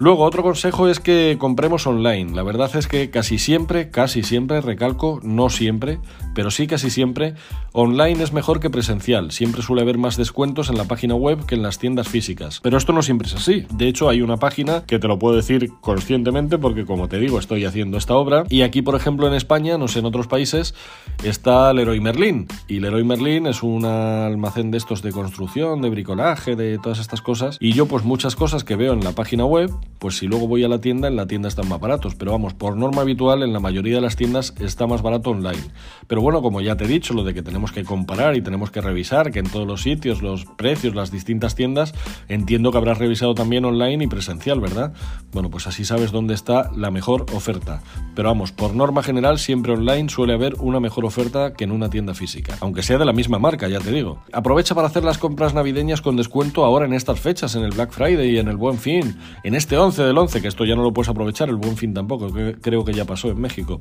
Luego, 0.00 0.22
otro 0.22 0.44
consejo 0.44 0.88
es 0.88 1.00
que 1.00 1.36
compremos 1.40 1.84
online. 1.88 2.32
La 2.32 2.44
verdad 2.44 2.70
es 2.76 2.86
que 2.86 3.10
casi 3.10 3.38
siempre, 3.38 3.90
casi 3.90 4.22
siempre, 4.22 4.60
recalco, 4.60 5.18
no 5.24 5.50
siempre, 5.50 5.98
pero 6.36 6.52
sí 6.52 6.68
casi 6.68 6.88
siempre, 6.88 7.34
online 7.72 8.22
es 8.22 8.32
mejor 8.32 8.60
que 8.60 8.70
presencial. 8.70 9.32
Siempre 9.32 9.60
suele 9.60 9.82
haber 9.82 9.98
más 9.98 10.16
descuentos 10.16 10.70
en 10.70 10.78
la 10.78 10.84
página 10.84 11.16
web 11.16 11.46
que 11.46 11.56
en 11.56 11.62
las 11.62 11.80
tiendas 11.80 12.06
físicas. 12.06 12.60
Pero 12.62 12.78
esto 12.78 12.92
no 12.92 13.02
siempre 13.02 13.26
es 13.26 13.34
así. 13.34 13.66
De 13.74 13.88
hecho, 13.88 14.08
hay 14.08 14.22
una 14.22 14.36
página 14.36 14.84
que 14.86 15.00
te 15.00 15.08
lo 15.08 15.18
puedo 15.18 15.34
decir 15.34 15.72
conscientemente 15.80 16.58
porque, 16.58 16.86
como 16.86 17.08
te 17.08 17.18
digo, 17.18 17.40
estoy 17.40 17.64
haciendo 17.64 17.98
esta 17.98 18.14
obra. 18.14 18.44
Y 18.48 18.62
aquí, 18.62 18.82
por 18.82 18.94
ejemplo, 18.94 19.26
en 19.26 19.34
España, 19.34 19.78
no 19.78 19.88
sé, 19.88 19.98
en 19.98 20.06
otros 20.06 20.28
países, 20.28 20.76
está 21.24 21.72
Leroy 21.72 21.98
Merlin. 21.98 22.46
Y 22.68 22.78
Leroy 22.78 23.02
Merlin 23.02 23.48
es 23.48 23.64
un 23.64 23.84
almacén 23.84 24.70
de 24.70 24.78
estos 24.78 25.02
de 25.02 25.10
construcción, 25.10 25.82
de 25.82 25.90
bricolaje, 25.90 26.54
de 26.54 26.78
todas 26.78 27.00
estas 27.00 27.20
cosas. 27.20 27.56
Y 27.58 27.72
yo, 27.72 27.86
pues 27.86 28.04
muchas 28.04 28.36
cosas 28.36 28.62
que 28.62 28.76
veo 28.76 28.92
en 28.92 29.02
la 29.02 29.10
página 29.10 29.44
web, 29.44 29.70
pues 29.98 30.18
si 30.18 30.26
luego 30.26 30.46
voy 30.46 30.64
a 30.64 30.68
la 30.68 30.80
tienda, 30.80 31.08
en 31.08 31.16
la 31.16 31.26
tienda 31.26 31.48
están 31.48 31.68
más 31.68 31.80
baratos. 31.80 32.14
Pero 32.14 32.32
vamos, 32.32 32.54
por 32.54 32.76
norma 32.76 33.02
habitual, 33.02 33.42
en 33.42 33.52
la 33.52 33.60
mayoría 33.60 33.96
de 33.96 34.00
las 34.00 34.16
tiendas 34.16 34.54
está 34.60 34.86
más 34.86 35.02
barato 35.02 35.30
online. 35.30 35.58
Pero 36.06 36.20
bueno, 36.20 36.40
como 36.42 36.60
ya 36.60 36.76
te 36.76 36.84
he 36.84 36.88
dicho, 36.88 37.14
lo 37.14 37.24
de 37.24 37.34
que 37.34 37.42
tenemos 37.42 37.72
que 37.72 37.84
comparar 37.84 38.36
y 38.36 38.42
tenemos 38.42 38.70
que 38.70 38.80
revisar 38.80 39.30
que 39.30 39.40
en 39.40 39.50
todos 39.50 39.66
los 39.66 39.82
sitios, 39.82 40.22
los 40.22 40.44
precios, 40.44 40.94
las 40.94 41.10
distintas 41.10 41.54
tiendas, 41.54 41.94
entiendo 42.28 42.70
que 42.70 42.78
habrás 42.78 42.98
revisado 42.98 43.34
también 43.34 43.64
online 43.64 44.04
y 44.04 44.06
presencial, 44.06 44.60
¿verdad? 44.60 44.92
Bueno, 45.32 45.50
pues 45.50 45.66
así 45.66 45.84
sabes 45.84 46.12
dónde 46.12 46.34
está 46.34 46.70
la 46.76 46.90
mejor 46.90 47.26
oferta. 47.34 47.82
Pero 48.14 48.28
vamos, 48.28 48.52
por 48.52 48.74
norma 48.74 49.02
general, 49.02 49.38
siempre 49.38 49.72
online 49.72 50.08
suele 50.08 50.34
haber 50.34 50.54
una 50.60 50.80
mejor 50.80 51.04
oferta 51.04 51.52
que 51.54 51.64
en 51.64 51.72
una 51.72 51.90
tienda 51.90 52.14
física. 52.14 52.56
Aunque 52.60 52.82
sea 52.82 52.98
de 52.98 53.04
la 53.04 53.12
misma 53.12 53.38
marca, 53.38 53.68
ya 53.68 53.80
te 53.80 53.90
digo. 53.90 54.22
Aprovecha 54.32 54.74
para 54.74 54.86
hacer 54.86 55.04
las 55.04 55.18
compras 55.18 55.54
navideñas 55.54 56.02
con 56.02 56.16
descuento 56.16 56.64
ahora 56.64 56.86
en 56.86 56.92
estas 56.92 57.20
fechas, 57.20 57.54
en 57.54 57.62
el 57.62 57.72
Black 57.72 57.90
Friday 57.90 58.30
y 58.30 58.38
en 58.38 58.48
el 58.48 58.56
Buen 58.56 58.78
Fin, 58.78 59.16
en 59.42 59.54
este 59.54 59.76
11 59.78 60.02
del 60.02 60.18
11, 60.18 60.42
que 60.42 60.48
esto 60.48 60.64
ya 60.64 60.74
no 60.74 60.82
lo 60.82 60.92
puedes 60.92 61.08
aprovechar, 61.08 61.48
el 61.48 61.56
buen 61.56 61.76
fin 61.76 61.94
tampoco, 61.94 62.30
creo 62.60 62.84
que 62.84 62.92
ya 62.92 63.04
pasó 63.04 63.30
en 63.30 63.40
México. 63.40 63.80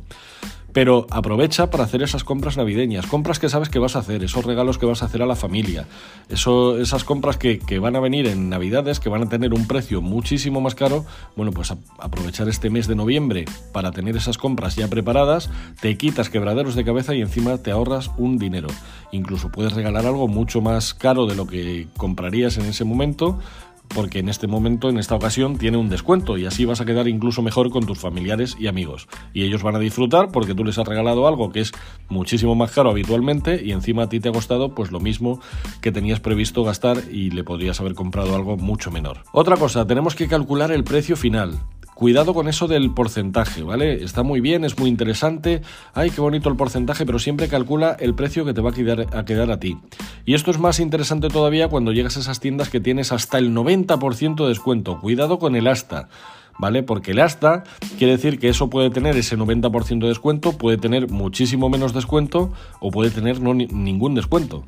Pero 0.74 1.08
aprovecha 1.10 1.72
para 1.72 1.86
hacer 1.86 2.04
esas 2.04 2.24
compras 2.24 2.56
navideñas, 2.56 3.08
compras 3.08 3.40
que 3.40 3.50
sabes 3.50 3.70
que 3.70 3.80
vas 3.80 3.96
a 3.96 4.00
hacer, 4.00 4.24
esos 4.24 4.46
regalos 4.46 4.78
que 4.78 4.86
vas 4.86 5.02
a 5.02 5.06
hacer 5.06 5.24
a 5.24 5.26
la 5.26 5.36
familia, 5.36 5.88
esas 6.30 7.04
compras 7.04 7.38
que 7.38 7.80
van 7.80 7.96
a 7.96 8.00
venir 8.00 8.28
en 8.28 8.50
Navidades, 8.50 9.00
que 9.00 9.10
van 9.10 9.24
a 9.24 9.30
tener 9.30 9.56
un 9.56 9.66
precio 9.66 10.04
muchísimo 10.04 10.62
más 10.62 10.76
caro. 10.76 11.04
Bueno, 11.36 11.52
pues 11.52 11.74
aprovechar 11.98 12.48
este 12.48 12.70
mes 12.70 12.86
de 12.88 12.96
noviembre 12.96 13.46
para 13.72 13.92
tener 13.92 14.16
esas 14.18 14.38
compras 14.38 14.76
ya 14.76 14.88
preparadas, 14.88 15.50
te 15.82 15.98
quitas 15.98 16.30
quebraderos 16.30 16.76
de 16.76 16.84
cabeza 16.84 17.16
y 17.16 17.22
encima 17.22 17.58
te 17.58 17.72
ahorras 17.72 18.12
un 18.18 18.38
dinero. 18.38 18.68
Incluso 19.12 19.50
puedes 19.50 19.74
regalar 19.74 20.06
algo 20.06 20.28
mucho 20.28 20.62
más 20.62 20.94
caro 20.94 21.26
de 21.26 21.36
lo 21.36 21.48
que 21.48 21.88
comprarías 21.98 22.58
en 22.58 22.66
ese 22.66 22.84
momento 22.84 23.40
porque 23.88 24.20
en 24.20 24.30
este 24.30 24.48
momento, 24.48 24.90
en 24.90 24.98
esta 24.98 25.16
ocasión, 25.16 25.58
tiene 25.58 25.78
un 25.78 25.90
descuento 25.90 26.38
y 26.38 26.46
así 26.46 26.66
vas 26.66 26.82
a 26.82 26.86
quedar 26.86 27.08
incluso 27.08 27.42
mejor 27.42 27.70
con 27.70 27.86
tus 27.86 28.00
familiares 28.00 28.56
y 28.60 28.68
amigos. 28.68 29.08
Y 29.34 29.44
ellos 29.44 29.64
van 29.64 29.76
a 29.76 29.80
disfrutar 29.80 30.30
porque 30.32 30.54
tú 30.54 30.64
les 30.64 30.78
has 30.78 30.88
regalado 30.88 31.28
algo 31.28 31.52
que 31.52 31.62
es 31.62 31.72
muchísimo 32.10 32.56
más 32.56 32.72
caro 32.72 32.90
habitualmente 32.90 33.62
y 33.64 33.72
encima 33.72 34.04
a 34.04 34.10
ti 34.10 34.20
te 34.20 34.30
ha 34.30 34.32
costado 34.32 34.74
pues 34.74 34.92
lo 34.92 35.00
mismo 35.00 35.40
que 35.82 35.92
tenías 35.92 36.20
previsto 36.20 36.64
gastar 36.64 36.98
y 37.12 37.32
le 37.32 37.44
podrías 37.44 37.80
haber 37.80 37.94
comprado 37.94 38.36
algo 38.36 38.58
mucho 38.58 38.92
menor. 38.92 39.24
Otra 39.32 39.58
cosa, 39.58 39.86
tenemos 39.86 40.16
que 40.16 40.28
calcular 40.28 40.72
el 40.72 40.84
precio 40.84 41.16
final. 41.16 41.60
Cuidado 41.98 42.36
con 42.36 42.48
eso 42.48 42.68
del 42.68 42.92
porcentaje, 42.92 43.64
¿vale? 43.64 44.04
Está 44.04 44.22
muy 44.22 44.40
bien, 44.40 44.64
es 44.64 44.78
muy 44.78 44.88
interesante. 44.88 45.64
Ay, 45.96 46.12
qué 46.12 46.22
bonito 46.22 46.48
el 46.48 46.56
porcentaje, 46.56 47.08
pero 47.08 47.18
siempre 47.18 47.48
calcula 47.48 47.98
el 48.00 48.14
precio 48.14 48.46
que 48.46 48.54
te 48.54 48.62
va 48.62 48.70
a 48.70 49.26
quedar, 49.26 49.50
a 49.50 49.54
a 49.54 49.60
ti. 49.60 49.80
Y 50.24 50.36
esto 50.36 50.52
es 50.52 50.60
más 50.60 50.80
interesante 50.80 51.28
todavía 51.28 51.70
cuando 51.70 51.94
llegas 51.94 52.16
a 52.16 52.20
esas 52.20 52.40
tiendas 52.40 52.70
que 52.70 52.80
tienes 52.80 53.12
hasta 53.12 53.40
el 53.40 53.52
90% 53.52 54.44
de 54.44 54.50
descuento. 54.50 55.02
Cuidado 55.02 55.40
con 55.40 55.56
el 55.56 55.66
hasta. 55.66 56.08
¿vale? 56.60 56.84
Porque 56.84 57.12
el 57.12 57.20
hasta 57.20 57.64
quiere 57.98 58.14
decir 58.14 58.40
que 58.40 58.50
eso 58.50 58.70
puede 58.70 58.90
tener 58.90 59.16
ese 59.18 59.38
90% 59.38 60.02
de 60.02 60.08
descuento, 60.08 60.58
puede 60.58 60.78
tener 60.78 61.10
muchísimo 61.10 61.70
menos 61.70 61.94
descuento 61.94 62.52
o 62.80 62.92
puede 62.92 63.10
tener 63.10 63.42
ningún 63.42 64.16
descuento. 64.16 64.64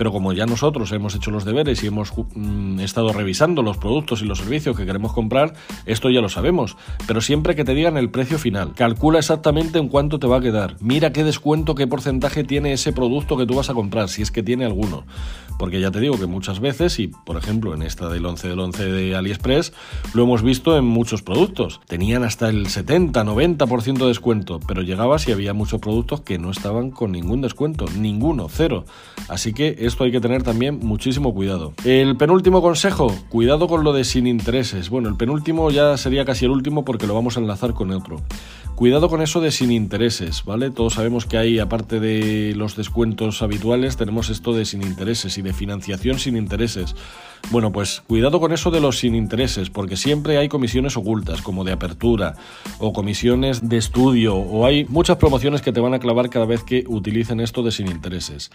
Pero 0.00 0.12
como 0.12 0.32
ya 0.32 0.46
nosotros 0.46 0.90
hemos 0.92 1.14
hecho 1.14 1.30
los 1.30 1.44
deberes 1.44 1.84
y 1.84 1.88
hemos 1.88 2.14
mm, 2.16 2.80
estado 2.80 3.12
revisando 3.12 3.60
los 3.60 3.76
productos 3.76 4.22
y 4.22 4.24
los 4.24 4.38
servicios 4.38 4.74
que 4.74 4.86
queremos 4.86 5.12
comprar, 5.12 5.52
esto 5.84 6.08
ya 6.08 6.22
lo 6.22 6.30
sabemos. 6.30 6.78
Pero 7.06 7.20
siempre 7.20 7.54
que 7.54 7.66
te 7.66 7.74
digan 7.74 7.98
el 7.98 8.08
precio 8.08 8.38
final, 8.38 8.72
calcula 8.72 9.18
exactamente 9.18 9.78
en 9.78 9.88
cuánto 9.88 10.18
te 10.18 10.26
va 10.26 10.38
a 10.38 10.40
quedar. 10.40 10.76
Mira 10.80 11.12
qué 11.12 11.22
descuento, 11.22 11.74
qué 11.74 11.86
porcentaje 11.86 12.44
tiene 12.44 12.72
ese 12.72 12.94
producto 12.94 13.36
que 13.36 13.44
tú 13.44 13.56
vas 13.56 13.68
a 13.68 13.74
comprar, 13.74 14.08
si 14.08 14.22
es 14.22 14.30
que 14.30 14.42
tiene 14.42 14.64
alguno. 14.64 15.04
Porque 15.60 15.78
ya 15.78 15.90
te 15.90 16.00
digo 16.00 16.18
que 16.18 16.24
muchas 16.24 16.58
veces, 16.58 16.98
y 16.98 17.08
por 17.08 17.36
ejemplo 17.36 17.74
en 17.74 17.82
esta 17.82 18.08
del 18.08 18.24
11 18.24 18.48
del 18.48 18.60
11 18.60 18.84
de 18.86 19.14
AliExpress, 19.14 19.74
lo 20.14 20.22
hemos 20.22 20.42
visto 20.42 20.78
en 20.78 20.86
muchos 20.86 21.20
productos. 21.20 21.82
Tenían 21.86 22.24
hasta 22.24 22.48
el 22.48 22.68
70, 22.68 23.22
90% 23.22 23.98
de 23.98 24.06
descuento, 24.06 24.58
pero 24.66 24.80
llegabas 24.80 25.28
y 25.28 25.32
había 25.32 25.52
muchos 25.52 25.78
productos 25.78 26.22
que 26.22 26.38
no 26.38 26.50
estaban 26.50 26.90
con 26.90 27.12
ningún 27.12 27.42
descuento, 27.42 27.84
ninguno, 27.98 28.48
cero. 28.48 28.86
Así 29.28 29.52
que 29.52 29.76
esto 29.90 30.04
hay 30.04 30.12
que 30.12 30.20
tener 30.20 30.42
también 30.42 30.80
muchísimo 30.82 31.34
cuidado. 31.34 31.74
El 31.84 32.16
penúltimo 32.16 32.62
consejo, 32.62 33.14
cuidado 33.28 33.68
con 33.68 33.84
lo 33.84 33.92
de 33.92 34.04
sin 34.04 34.26
intereses. 34.26 34.88
Bueno, 34.88 35.08
el 35.08 35.16
penúltimo 35.16 35.70
ya 35.70 35.96
sería 35.98 36.24
casi 36.24 36.46
el 36.46 36.52
último 36.52 36.84
porque 36.84 37.06
lo 37.06 37.14
vamos 37.14 37.36
a 37.36 37.40
enlazar 37.40 37.74
con 37.74 37.90
otro. 37.90 38.22
Cuidado 38.74 39.10
con 39.10 39.20
eso 39.20 39.42
de 39.42 39.50
sin 39.50 39.72
intereses, 39.72 40.44
¿vale? 40.46 40.70
Todos 40.70 40.94
sabemos 40.94 41.26
que 41.26 41.36
hay, 41.36 41.58
aparte 41.58 42.00
de 42.00 42.54
los 42.56 42.76
descuentos 42.76 43.42
habituales, 43.42 43.98
tenemos 43.98 44.30
esto 44.30 44.54
de 44.54 44.64
sin 44.64 44.82
intereses 44.82 45.36
y 45.36 45.42
de 45.42 45.52
financiación 45.52 46.18
sin 46.18 46.36
intereses. 46.36 46.94
Bueno, 47.50 47.72
pues 47.72 48.02
cuidado 48.06 48.38
con 48.38 48.52
eso 48.52 48.70
de 48.70 48.80
los 48.80 48.98
sin 48.98 49.16
intereses, 49.16 49.70
porque 49.70 49.96
siempre 49.96 50.38
hay 50.38 50.48
comisiones 50.48 50.96
ocultas, 50.96 51.42
como 51.42 51.64
de 51.64 51.72
apertura, 51.72 52.34
o 52.78 52.92
comisiones 52.92 53.68
de 53.68 53.76
estudio, 53.76 54.36
o 54.36 54.66
hay 54.66 54.84
muchas 54.84 55.16
promociones 55.16 55.60
que 55.60 55.72
te 55.72 55.80
van 55.80 55.92
a 55.92 55.98
clavar 55.98 56.30
cada 56.30 56.46
vez 56.46 56.62
que 56.62 56.84
utilicen 56.86 57.40
esto 57.40 57.64
de 57.64 57.72
sin 57.72 57.88
intereses. 57.88 58.52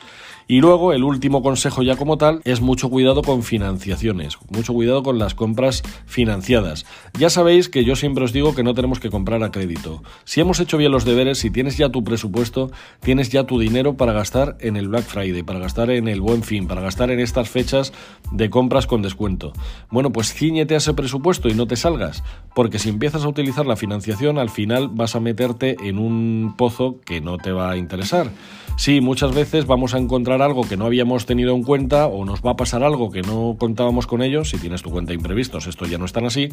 Y 0.48 0.62
luego, 0.62 0.93
el 0.93 1.04
último 1.04 1.43
consejo 1.43 1.84
ya 1.84 1.98
como 1.98 2.17
tal, 2.17 2.39
es 2.45 2.62
mucho 2.62 2.89
cuidado 2.89 3.21
con 3.21 3.43
financiaciones, 3.43 4.38
mucho 4.50 4.74
cuidado 4.74 5.04
con 5.04 5.19
las 5.19 5.36
compras 5.36 5.84
financiadas. 6.06 6.86
Ya 7.19 7.30
sabéis 7.30 7.67
que 7.67 7.84
yo 7.84 7.98
siempre 7.98 8.24
os 8.24 8.32
digo 8.32 8.56
que 8.56 8.63
no 8.63 8.74
tenemos 8.76 9.02
que 9.02 9.10
comprar 9.10 9.43
a 9.43 9.52
crédito. 9.52 10.04
Si 10.24 10.39
hemos 10.39 10.62
hecho 10.62 10.78
bien 10.78 10.91
los 10.91 11.04
deberes, 11.04 11.39
si 11.39 11.52
tienes 11.52 11.78
ya 11.78 11.89
tu 11.89 12.04
presupuesto, 12.04 12.71
tienes 13.02 13.30
ya 13.30 13.43
tu 13.43 13.60
dinero 13.60 13.98
para 13.98 14.13
gastar 14.13 14.56
en 14.62 14.78
el 14.78 14.88
Black 14.88 15.04
Friday, 15.04 15.43
para 15.43 15.60
gastar 15.60 15.89
en 15.89 16.08
el 16.08 16.21
Buen 16.21 16.43
Fin, 16.43 16.67
para 16.67 16.82
gastar 16.82 17.12
en 17.12 17.19
estas 17.19 17.50
fechas 17.50 17.91
de 18.32 18.50
compra 18.50 18.74
con 18.85 19.01
descuento. 19.01 19.53
Bueno, 19.89 20.11
pues 20.11 20.33
ciñete 20.33 20.73
a 20.73 20.77
ese 20.77 20.93
presupuesto 20.93 21.47
y 21.47 21.53
no 21.53 21.65
te 21.65 21.77
salgas, 21.77 22.23
porque 22.53 22.77
si 22.77 22.89
empiezas 22.89 23.23
a 23.23 23.29
utilizar 23.29 23.65
la 23.65 23.77
financiación, 23.77 24.38
al 24.38 24.49
final 24.49 24.89
vas 24.89 25.15
a 25.15 25.21
meterte 25.21 25.77
en 25.81 25.97
un 25.97 26.55
pozo 26.57 26.99
que 27.05 27.21
no 27.21 27.38
te 27.38 27.53
va 27.53 27.71
a 27.71 27.77
interesar. 27.77 28.29
Sí, 28.77 28.99
muchas 28.99 29.33
veces 29.33 29.65
vamos 29.67 29.93
a 29.93 29.97
encontrar 29.97 30.41
algo 30.41 30.67
que 30.67 30.75
no 30.75 30.85
habíamos 30.85 31.25
tenido 31.25 31.55
en 31.55 31.63
cuenta 31.63 32.07
o 32.07 32.25
nos 32.25 32.41
va 32.41 32.51
a 32.51 32.55
pasar 32.57 32.83
algo 32.83 33.09
que 33.09 33.21
no 33.21 33.55
contábamos 33.57 34.05
con 34.05 34.21
ello, 34.21 34.43
si 34.43 34.57
tienes 34.57 34.81
tu 34.81 34.89
cuenta 34.89 35.13
imprevistos, 35.13 35.67
esto 35.67 35.85
ya 35.85 35.97
no 35.97 36.03
es 36.03 36.11
tan 36.11 36.25
así, 36.25 36.49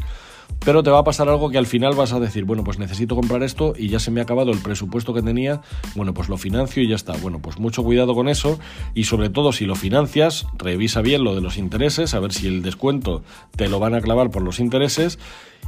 pero 0.64 0.84
te 0.84 0.90
va 0.90 1.00
a 1.00 1.04
pasar 1.04 1.28
algo 1.28 1.50
que 1.50 1.58
al 1.58 1.66
final 1.66 1.96
vas 1.96 2.12
a 2.12 2.20
decir, 2.20 2.44
bueno, 2.44 2.62
pues 2.62 2.78
necesito 2.78 3.16
comprar 3.16 3.42
esto 3.42 3.74
y 3.76 3.88
ya 3.88 3.98
se 3.98 4.12
me 4.12 4.20
ha 4.20 4.22
acabado 4.22 4.52
el 4.52 4.58
presupuesto 4.58 5.12
que 5.12 5.22
tenía, 5.22 5.62
bueno, 5.96 6.14
pues 6.14 6.28
lo 6.28 6.36
financio 6.36 6.80
y 6.82 6.88
ya 6.88 6.94
está. 6.94 7.14
Bueno, 7.14 7.40
pues 7.40 7.58
mucho 7.58 7.82
cuidado 7.82 8.14
con 8.14 8.28
eso 8.28 8.60
y 8.94 9.04
sobre 9.04 9.28
todo 9.28 9.52
si 9.52 9.66
lo 9.66 9.74
financias, 9.74 10.46
revisa 10.56 11.02
bien 11.02 11.24
lo 11.24 11.34
de 11.34 11.40
los 11.40 11.58
intereses, 11.58 12.11
a 12.14 12.20
ver 12.20 12.32
si 12.32 12.46
el 12.46 12.62
descuento 12.62 13.22
te 13.56 13.68
lo 13.68 13.78
van 13.78 13.94
a 13.94 14.00
clavar 14.00 14.30
por 14.30 14.42
los 14.42 14.60
intereses 14.60 15.18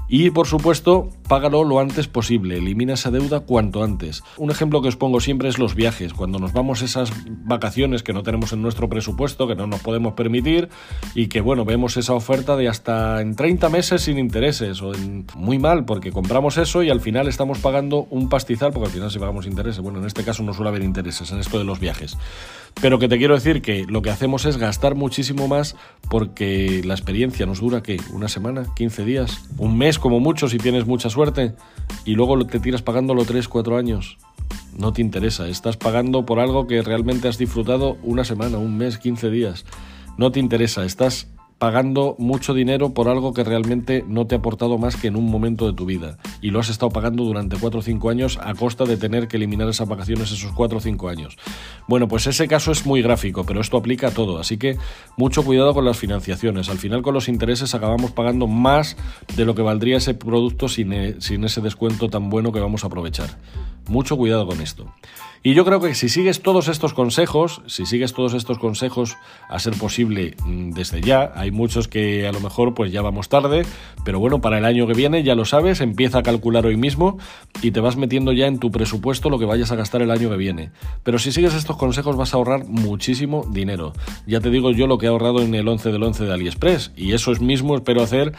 Y 0.07 0.31
por 0.31 0.47
supuesto, 0.47 1.09
págalo 1.29 1.65
lo 1.65 1.81
antes 1.81 2.09
posible, 2.09 2.59
elimina 2.59 2.93
esa 2.93 3.11
deuda 3.11 3.41
cuanto 3.41 3.83
antes. 3.83 4.23
Un 4.37 4.51
ejemplo 4.51 4.83
que 4.83 4.89
os 4.89 4.97
pongo 4.97 5.19
siempre 5.19 5.49
es 5.49 5.59
los 5.59 5.75
viajes. 5.75 6.13
Cuando 6.13 6.39
nos 6.39 6.53
vamos 6.53 6.83
esas 6.83 7.11
vacaciones 7.27 8.03
que 8.03 8.13
no 8.13 8.23
tenemos 8.23 8.53
en 8.53 8.61
nuestro 8.61 8.89
presupuesto, 8.91 9.49
que 9.49 9.55
no 9.55 9.67
nos 9.67 9.81
podemos 9.81 10.13
permitir 10.13 10.69
y 11.15 11.29
que 11.29 11.41
bueno, 11.41 11.65
vemos 11.65 11.97
esa 11.97 12.13
oferta 12.13 12.55
de 12.57 12.69
hasta 12.69 13.23
en 13.23 13.35
30 13.35 13.71
meses 13.71 14.03
sin 14.03 14.19
intereses 14.19 14.83
o 14.83 14.95
en 14.95 15.27
muy 15.37 15.59
mal 15.59 15.87
porque 15.87 16.13
compramos 16.13 16.59
eso 16.59 16.83
y 16.83 16.91
al 16.91 17.01
final 17.01 17.27
estamos 17.27 17.59
pagando 17.59 18.07
un 18.11 18.29
pastizal 18.29 18.73
porque 18.73 18.89
al 18.89 18.93
final 18.93 19.11
si 19.11 19.19
pagamos 19.19 19.47
intereses, 19.47 19.81
bueno, 19.81 20.01
en 20.01 20.05
este 20.05 20.23
caso 20.23 20.43
no 20.43 20.53
suele 20.53 20.69
haber 20.69 20.83
intereses 20.83 21.31
en 21.33 21.39
esto 21.39 21.59
de 21.59 21.65
los 21.65 21.81
viajes. 21.81 22.19
Pero 22.81 22.99
que 22.99 23.09
te 23.09 23.19
quiero 23.19 23.35
decir 23.35 23.63
que 23.63 23.85
lo 23.85 24.03
que 24.03 24.11
hacemos 24.11 24.45
es 24.45 24.57
gastar 24.57 24.95
muchísimo 24.95 25.49
más 25.49 25.77
porque 26.11 26.83
la 26.85 26.95
experiencia 26.95 27.47
nos 27.47 27.61
dura, 27.61 27.83
¿qué? 27.83 27.99
¿Una 28.13 28.29
semana? 28.29 28.65
¿15 28.77 29.05
días? 29.05 29.49
¿Un 29.57 29.79
mes 29.79 29.99
como 29.99 30.21
mucho 30.21 30.49
si 30.49 30.59
tienes 30.59 30.87
mucha 30.87 31.09
suerte? 31.09 31.55
Y 32.05 32.15
luego 32.15 32.45
te 32.47 32.61
tiras 32.61 32.83
pagándolo 32.83 33.25
3, 33.25 33.49
4 33.49 33.77
años. 33.77 34.19
No 34.77 34.93
te 34.93 35.01
interesa, 35.01 35.49
estás 35.49 35.77
pagando 35.77 36.27
por 36.27 36.41
algo 36.41 36.67
que 36.67 36.83
realmente 36.83 37.29
has 37.29 37.39
disfrutado 37.39 37.97
una 38.03 38.25
semana, 38.25 38.59
un 38.59 38.77
mes, 38.77 38.99
15 38.99 39.31
días. 39.31 39.65
No 40.19 40.31
te 40.33 40.41
interesa, 40.41 40.85
estás 40.85 41.29
pagando 41.59 42.17
mucho 42.19 42.55
dinero 42.55 42.95
por 42.95 43.09
algo 43.09 43.33
que 43.33 43.45
realmente 43.45 44.05
no 44.07 44.27
te 44.27 44.35
ha 44.35 44.39
aportado 44.39 44.79
más 44.79 44.97
que 44.97 45.09
en 45.09 45.17
un 45.17 45.31
momento 45.31 45.67
de 45.67 45.73
tu 45.73 45.87
vida. 45.87 46.19
Y 46.41 46.51
lo 46.51 46.61
has 46.61 46.69
estado 46.69 46.91
pagando 46.91 47.25
durante 47.25 47.57
4 47.57 47.81
o 47.81 47.83
5 47.83 48.11
años 48.11 48.39
a 48.43 48.55
costa 48.55 48.85
de 48.85 48.97
tener 48.97 49.29
que 49.29 49.37
eliminar 49.37 49.69
esas 49.69 49.89
vacaciones 49.89 50.31
esos 50.31 50.53
4 50.53 50.79
o 50.79 50.81
5 50.81 51.09
años. 51.09 51.37
Bueno, 51.87 52.09
pues 52.09 52.27
ese 52.27 52.49
caso 52.49 52.73
es 52.73 52.87
muy 52.87 53.03
gráfico, 53.03 53.45
pero 53.45 53.61
esto 53.61 53.77
aplica 53.77 54.09
a 54.09 54.11
todo. 54.11 54.39
Así 54.39 54.59
que 54.59 54.77
mucho 55.17 55.45
cuidado 55.45 55.75
con 55.75 55.85
las 55.85 55.97
financiaciones. 55.97 56.69
Al 56.69 56.79
final 56.79 57.03
con 57.03 57.15
los 57.15 57.29
intereses 57.29 57.75
acabamos 57.75 58.11
pagando 58.11 58.47
más 58.47 58.97
de 59.37 59.45
lo 59.45 59.55
que 59.55 59.63
valdría 59.63 59.99
ese 59.99 60.15
producto 60.15 60.69
sin, 60.69 60.93
e, 60.93 61.21
sin 61.21 61.45
ese 61.45 61.61
descuento 61.61 62.09
tan 62.09 62.31
bueno 62.31 62.53
que 62.53 62.61
vamos 62.61 62.85
a 62.85 62.89
aprovechar. 62.89 63.39
Mucho 63.89 64.17
cuidado 64.17 64.47
con 64.47 64.61
esto. 64.61 64.93
Y 65.47 65.53
yo 65.53 65.67
creo 65.67 65.79
que 65.79 65.95
si 65.95 66.09
sigues 66.09 66.41
todos 66.41 66.69
estos 66.69 66.95
consejos, 66.95 67.61
si 67.67 67.85
sigues 67.85 68.15
todos 68.15 68.33
estos 68.33 68.59
consejos 68.59 69.19
a 69.47 69.59
ser 69.59 69.77
posible 69.77 70.37
mm, 70.43 70.71
desde 70.71 71.03
ya, 71.03 71.33
hay 71.35 71.51
muchos 71.51 71.87
que 71.87 72.27
a 72.27 72.33
lo 72.33 72.41
mejor 72.41 72.73
pues 72.73 72.91
ya 72.93 73.03
vamos 73.03 73.29
tarde, 73.29 73.67
pero 74.07 74.19
bueno, 74.19 74.41
para 74.41 74.57
el 74.57 74.65
año 74.65 74.87
que 74.87 74.95
viene 74.95 75.23
ya 75.23 75.35
lo 75.35 75.45
sabes, 75.45 75.83
empieza 75.83 76.21
a 76.21 76.23
calcular 76.23 76.65
hoy 76.65 76.79
mismo 76.79 77.19
y 77.61 77.73
te 77.73 77.81
vas 77.81 77.99
metiendo 77.99 78.33
ya 78.33 78.47
en 78.47 78.59
tu 78.59 78.71
presupuesto 78.71 79.29
lo 79.29 79.39
que 79.39 79.45
vayas 79.45 79.71
a 79.71 79.77
gastar 79.77 80.01
el 80.01 80.13
año 80.13 80.31
que 80.31 80.39
viene. 80.39 80.71
Pero 81.03 81.19
si 81.19 81.31
sigues 81.31 81.53
estos 81.53 81.77
consejos 81.77 82.17
vas 82.17 82.33
a 82.33 82.39
ahorrar 82.39 82.65
muchísimo 82.65 83.45
dinero. 83.51 83.93
Ya 84.27 84.41
te 84.41 84.49
digo 84.49 84.71
yo 84.71 84.87
lo 84.87 84.97
que 84.97 85.05
he 85.05 85.11
ahorrado 85.11 85.43
en 85.43 85.55
el 85.55 85.69
11 85.69 85.93
del 85.93 86.05
11 86.05 86.25
de 86.25 86.33
AliExpress 86.33 86.93
y 86.97 87.13
eso 87.13 87.33
es 87.33 87.43
mismo 87.43 87.77
espero 87.77 88.03
hacer 88.03 88.33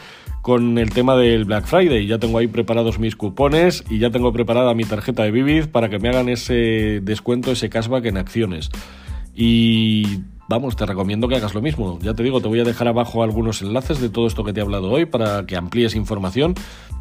con 0.46 0.78
el 0.78 0.90
tema 0.90 1.16
del 1.16 1.44
Black 1.44 1.66
Friday. 1.66 2.06
Ya 2.06 2.20
tengo 2.20 2.38
ahí 2.38 2.46
preparados 2.46 3.00
mis 3.00 3.16
cupones 3.16 3.82
y 3.90 3.98
ya 3.98 4.10
tengo 4.10 4.32
preparada 4.32 4.74
mi 4.74 4.84
tarjeta 4.84 5.24
de 5.24 5.32
Vivid 5.32 5.70
para 5.72 5.88
que 5.88 5.98
me 5.98 6.08
hagan 6.08 6.28
ese 6.28 7.00
descuento, 7.02 7.50
ese 7.50 7.68
cashback 7.68 8.04
en 8.04 8.16
acciones. 8.16 8.70
Y 9.34 10.20
vamos, 10.48 10.76
te 10.76 10.86
recomiendo 10.86 11.26
que 11.26 11.34
hagas 11.34 11.52
lo 11.52 11.62
mismo. 11.62 11.98
Ya 12.00 12.14
te 12.14 12.22
digo, 12.22 12.40
te 12.40 12.46
voy 12.46 12.60
a 12.60 12.62
dejar 12.62 12.86
abajo 12.86 13.24
algunos 13.24 13.60
enlaces 13.60 14.00
de 14.00 14.08
todo 14.08 14.28
esto 14.28 14.44
que 14.44 14.52
te 14.52 14.60
he 14.60 14.62
hablado 14.62 14.88
hoy 14.88 15.04
para 15.04 15.46
que 15.46 15.56
amplíes 15.56 15.96
información, 15.96 16.54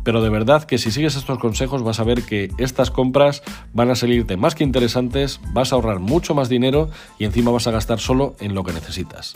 pero 0.04 0.24
de 0.24 0.30
verdad 0.30 0.64
que 0.64 0.80
si 0.80 0.90
sigues 0.90 1.16
estos 1.16 1.38
consejos 1.38 1.84
vas 1.84 2.00
a 2.00 2.04
ver 2.04 2.24
que 2.24 2.50
estas 2.58 2.90
compras 2.90 3.44
van 3.74 3.92
a 3.92 3.96
salirte 3.96 4.38
más 4.38 4.56
que 4.56 4.64
interesantes, 4.64 5.40
vas 5.54 5.72
a 5.72 5.76
ahorrar 5.76 6.00
mucho 6.00 6.34
más 6.34 6.50
dinero 6.50 6.90
y 7.20 7.26
encima 7.26 7.52
vas 7.52 7.68
a 7.68 7.72
gastar 7.72 8.00
solo 8.00 8.36
en 8.40 8.56
lo 8.56 8.64
que 8.64 8.74
necesitas. 8.74 9.36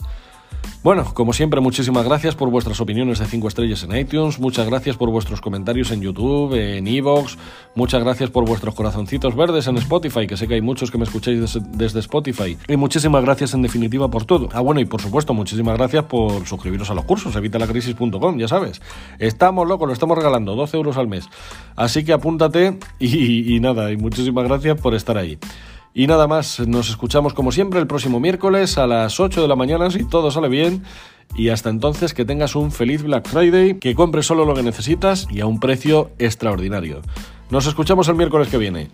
Bueno, 0.82 1.04
como 1.12 1.34
siempre, 1.34 1.60
muchísimas 1.60 2.06
gracias 2.06 2.34
por 2.34 2.48
vuestras 2.48 2.80
opiniones 2.80 3.18
de 3.18 3.26
5 3.26 3.48
estrellas 3.48 3.82
en 3.82 3.94
iTunes, 3.94 4.40
muchas 4.40 4.66
gracias 4.66 4.96
por 4.96 5.10
vuestros 5.10 5.42
comentarios 5.42 5.90
en 5.90 6.00
YouTube, 6.00 6.54
en 6.54 6.86
Evox, 6.86 7.36
muchas 7.74 8.02
gracias 8.02 8.30
por 8.30 8.46
vuestros 8.46 8.74
corazoncitos 8.74 9.36
verdes 9.36 9.66
en 9.66 9.76
Spotify, 9.76 10.26
que 10.26 10.38
sé 10.38 10.48
que 10.48 10.54
hay 10.54 10.62
muchos 10.62 10.90
que 10.90 10.96
me 10.96 11.04
escucháis 11.04 11.58
desde 11.72 12.00
Spotify, 12.00 12.56
y 12.66 12.78
muchísimas 12.78 13.22
gracias 13.22 13.52
en 13.52 13.60
definitiva 13.60 14.10
por 14.10 14.24
todo. 14.24 14.48
Ah, 14.54 14.60
bueno, 14.60 14.80
y 14.80 14.86
por 14.86 15.02
supuesto, 15.02 15.34
muchísimas 15.34 15.76
gracias 15.76 16.04
por 16.04 16.46
suscribiros 16.46 16.88
a 16.88 16.94
los 16.94 17.04
cursos, 17.04 17.36
evitalacrisis.com, 17.36 18.38
ya 18.38 18.48
sabes. 18.48 18.80
Estamos 19.18 19.68
locos, 19.68 19.86
lo 19.86 19.92
estamos 19.92 20.16
regalando, 20.16 20.56
12 20.56 20.78
euros 20.78 20.96
al 20.96 21.08
mes. 21.08 21.28
Así 21.76 22.06
que 22.06 22.14
apúntate 22.14 22.78
y, 22.98 23.54
y 23.54 23.60
nada, 23.60 23.92
y 23.92 23.98
muchísimas 23.98 24.44
gracias 24.44 24.80
por 24.80 24.94
estar 24.94 25.18
ahí. 25.18 25.38
Y 25.92 26.06
nada 26.06 26.28
más, 26.28 26.60
nos 26.60 26.88
escuchamos 26.88 27.34
como 27.34 27.50
siempre 27.50 27.80
el 27.80 27.86
próximo 27.86 28.20
miércoles 28.20 28.78
a 28.78 28.86
las 28.86 29.18
8 29.18 29.42
de 29.42 29.48
la 29.48 29.56
mañana 29.56 29.90
si 29.90 30.04
todo 30.04 30.30
sale 30.30 30.48
bien. 30.48 30.84
Y 31.36 31.48
hasta 31.48 31.70
entonces 31.70 32.14
que 32.14 32.24
tengas 32.24 32.56
un 32.56 32.72
feliz 32.72 33.02
Black 33.02 33.28
Friday, 33.28 33.78
que 33.78 33.94
compres 33.94 34.26
solo 34.26 34.44
lo 34.44 34.54
que 34.54 34.62
necesitas 34.62 35.26
y 35.30 35.40
a 35.40 35.46
un 35.46 35.60
precio 35.60 36.10
extraordinario. 36.18 37.02
Nos 37.50 37.66
escuchamos 37.66 38.08
el 38.08 38.16
miércoles 38.16 38.48
que 38.48 38.58
viene. 38.58 38.90